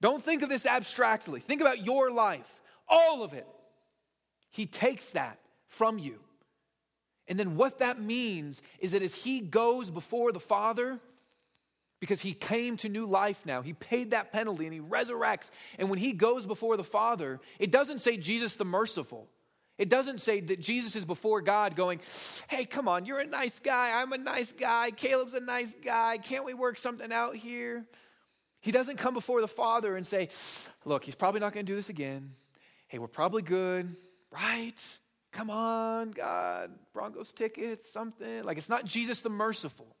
[0.00, 1.40] Don't think of this abstractly.
[1.40, 2.60] Think about your life.
[2.88, 3.46] All of it.
[4.50, 6.20] He takes that from you.
[7.30, 10.98] And then what that means is that as he goes before the Father,
[12.00, 15.52] because he came to new life now, he paid that penalty and he resurrects.
[15.78, 19.28] And when he goes before the Father, it doesn't say Jesus the merciful.
[19.78, 22.00] It doesn't say that Jesus is before God going,
[22.48, 23.92] hey, come on, you're a nice guy.
[23.94, 24.90] I'm a nice guy.
[24.90, 26.18] Caleb's a nice guy.
[26.18, 27.86] Can't we work something out here?
[28.60, 30.30] He doesn't come before the Father and say,
[30.84, 32.30] look, he's probably not going to do this again.
[32.88, 33.94] Hey, we're probably good,
[34.32, 34.74] right?
[35.32, 38.44] Come on, God, Broncos tickets, something.
[38.44, 39.96] Like it's not Jesus the merciful.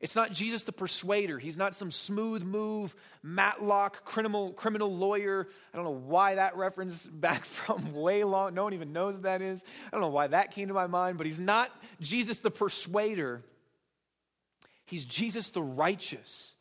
[0.00, 1.38] It's not Jesus the persuader.
[1.38, 5.46] He's not some smooth move, Matlock criminal, criminal lawyer.
[5.74, 8.54] I don't know why that reference back from way long.
[8.54, 9.62] No one even knows what that is.
[9.86, 11.70] I don't know why that came to my mind, but he's not
[12.00, 13.42] Jesus the persuader.
[14.86, 16.54] He's Jesus the righteous.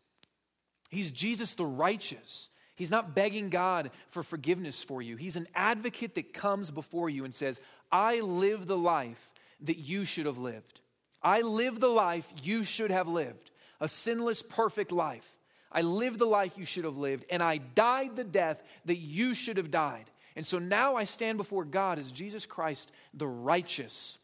[0.89, 2.49] He's Jesus the righteous.
[2.79, 5.17] He's not begging God for forgiveness for you.
[5.17, 7.59] He's an advocate that comes before you and says,
[7.91, 9.33] I live the life
[9.65, 10.79] that you should have lived.
[11.21, 13.51] I live the life you should have lived,
[13.81, 15.29] a sinless, perfect life.
[15.69, 19.33] I lived the life you should have lived, and I died the death that you
[19.33, 20.05] should have died.
[20.37, 24.19] And so now I stand before God as Jesus Christ, the righteous,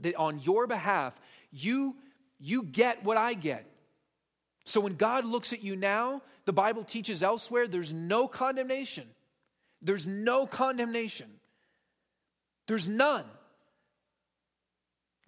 [0.00, 1.16] that on your behalf,
[1.52, 1.94] you,
[2.40, 3.64] you get what I get.
[4.64, 9.06] So when God looks at you now, the Bible teaches elsewhere there's no condemnation.
[9.82, 11.30] There's no condemnation.
[12.66, 13.24] There's none.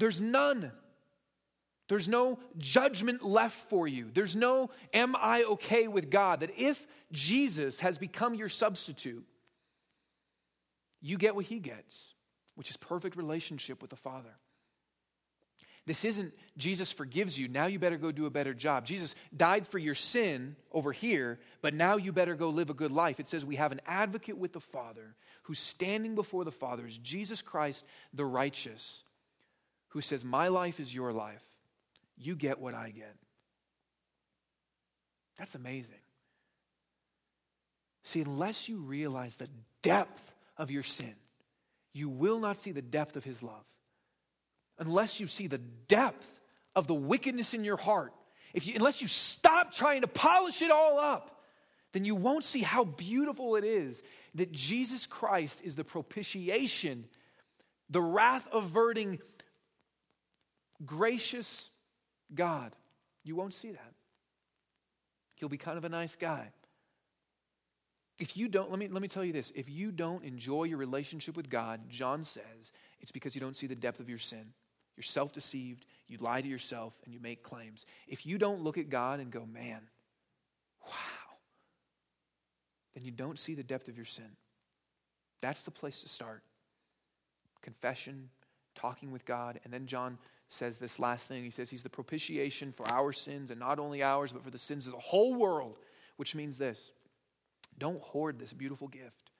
[0.00, 0.72] There's none.
[1.88, 4.10] There's no judgment left for you.
[4.12, 6.40] There's no, am I okay with God?
[6.40, 9.24] That if Jesus has become your substitute,
[11.00, 12.16] you get what he gets,
[12.56, 14.34] which is perfect relationship with the Father.
[15.86, 18.86] This isn't Jesus forgives you, now you better go do a better job.
[18.86, 22.92] Jesus died for your sin over here, but now you better go live a good
[22.92, 23.18] life.
[23.18, 26.96] It says we have an advocate with the Father who's standing before the Father is
[26.98, 29.02] Jesus Christ the righteous,
[29.88, 31.42] who says, My life is your life.
[32.16, 33.16] You get what I get.
[35.38, 35.94] That's amazing.
[38.04, 39.48] See, unless you realize the
[39.82, 41.14] depth of your sin,
[41.92, 43.64] you will not see the depth of his love.
[44.78, 46.40] Unless you see the depth
[46.74, 48.12] of the wickedness in your heart,
[48.54, 51.42] if you, unless you stop trying to polish it all up,
[51.92, 54.02] then you won't see how beautiful it is
[54.34, 57.04] that Jesus Christ is the propitiation,
[57.90, 59.18] the wrath averting,
[60.84, 61.70] gracious
[62.34, 62.74] God.
[63.24, 63.92] You won't see that.
[65.36, 66.50] He'll be kind of a nice guy.
[68.20, 70.78] If you don't, let me, let me tell you this if you don't enjoy your
[70.78, 74.52] relationship with God, John says, it's because you don't see the depth of your sin.
[74.96, 77.86] You're self deceived, you lie to yourself, and you make claims.
[78.06, 79.80] If you don't look at God and go, man,
[80.86, 81.36] wow,
[82.94, 84.36] then you don't see the depth of your sin.
[85.40, 86.42] That's the place to start.
[87.62, 88.28] Confession,
[88.74, 89.60] talking with God.
[89.64, 90.18] And then John
[90.48, 91.42] says this last thing.
[91.44, 94.58] He says he's the propitiation for our sins, and not only ours, but for the
[94.58, 95.78] sins of the whole world,
[96.16, 96.92] which means this
[97.78, 99.30] don't hoard this beautiful gift.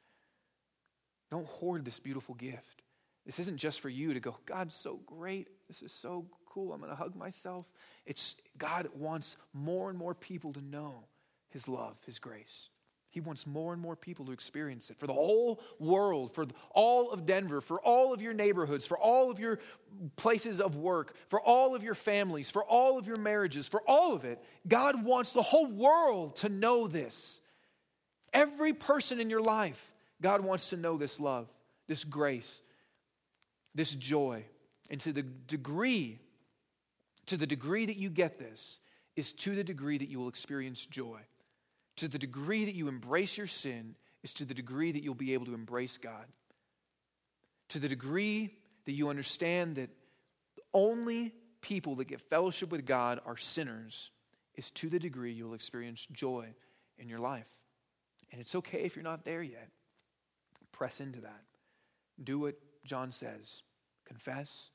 [1.30, 2.82] Don't hoard this beautiful gift.
[3.25, 5.49] This isn't just for you to go, God's so great.
[5.68, 6.73] This is so cool.
[6.73, 7.66] I'm going to hug myself.
[8.05, 11.05] It's God wants more and more people to know
[11.49, 12.68] his love, his grace.
[13.11, 17.11] He wants more and more people to experience it for the whole world, for all
[17.11, 19.59] of Denver, for all of your neighborhoods, for all of your
[20.16, 24.14] places of work, for all of your families, for all of your marriages, for all
[24.14, 24.43] of it.
[24.66, 27.43] God wants the whole world to know this.
[28.33, 29.93] Every person in your life,
[30.23, 31.49] God wants to know this love,
[31.89, 32.62] this grace,
[33.75, 34.45] this joy.
[34.91, 36.18] And to the degree,
[37.27, 38.81] to the degree that you get this,
[39.16, 41.20] is to the degree that you will experience joy.
[41.97, 45.35] To the degree that you embrace your sin, is to the degree that you'll be
[45.35, 46.27] able to embrace God.
[47.70, 48.55] To the degree
[48.85, 49.91] that you understand that
[50.75, 54.11] only people that get fellowship with God are sinners,
[54.55, 56.49] is to the degree you'll experience joy
[56.99, 57.49] in your life.
[58.31, 59.68] And it's okay if you're not there yet.
[60.73, 61.43] Press into that.
[62.23, 62.55] Do what
[62.85, 63.62] John says
[64.05, 64.70] confess,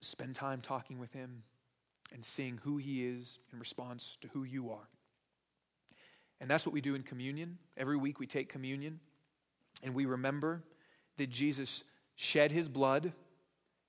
[0.00, 1.44] spend time talking with him,
[2.12, 4.88] and seeing who he is in response to who you are.
[6.40, 7.58] And that's what we do in communion.
[7.76, 9.00] Every week we take communion
[9.82, 10.62] and we remember
[11.16, 11.84] that Jesus
[12.16, 13.12] shed his blood,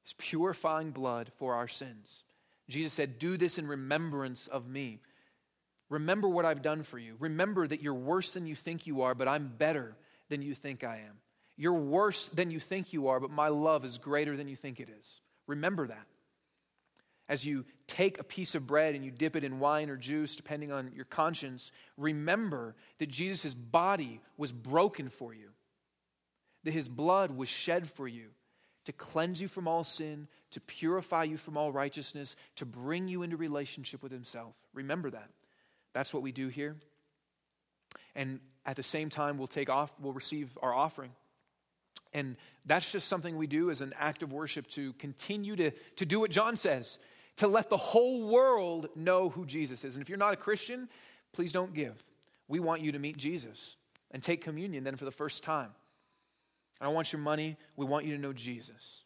[0.04, 2.24] his purifying blood for our sins.
[2.70, 5.00] Jesus said, Do this in remembrance of me.
[5.90, 7.16] Remember what I've done for you.
[7.20, 9.96] Remember that you're worse than you think you are, but I'm better
[10.30, 11.18] than you think I am.
[11.56, 14.80] You're worse than you think you are, but my love is greater than you think
[14.80, 15.22] it is.
[15.48, 16.08] Remember that.
[17.30, 20.36] As you take a piece of bread and you dip it in wine or juice,
[20.36, 25.50] depending on your conscience, remember that Jesus' body was broken for you,
[26.64, 28.30] that his blood was shed for you
[28.86, 33.24] to cleanse you from all sin, to purify you from all righteousness, to bring you
[33.24, 34.54] into relationship with himself.
[34.74, 35.30] Remember that.
[35.94, 36.76] That's what we do here.
[38.16, 41.12] And at the same time, we'll take off, we'll receive our offering.
[42.14, 46.06] And that's just something we do as an act of worship to continue to, to
[46.06, 47.00] do what John says,
[47.38, 49.96] to let the whole world know who Jesus is.
[49.96, 50.88] And if you're not a Christian,
[51.32, 52.04] please don't give.
[52.48, 53.78] We want you to meet Jesus
[54.12, 55.72] and take communion then for the first time.
[56.80, 57.58] I don't want your money.
[57.76, 59.04] We want you to know Jesus.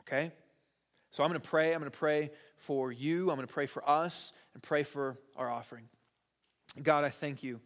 [0.00, 0.32] Okay?
[1.10, 1.72] So I'm going to pray.
[1.72, 3.30] I'm going to pray for you.
[3.30, 5.84] I'm going to pray for us and pray for our offering.
[6.82, 7.60] God, I thank you.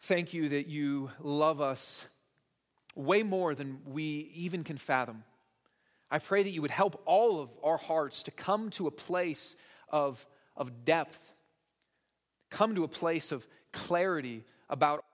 [0.00, 2.06] Thank you that you love us
[2.96, 5.22] way more than we even can fathom.
[6.10, 9.54] I pray that you would help all of our hearts to come to a place
[9.88, 10.26] of,
[10.56, 11.20] of depth,
[12.50, 15.04] come to a place of clarity about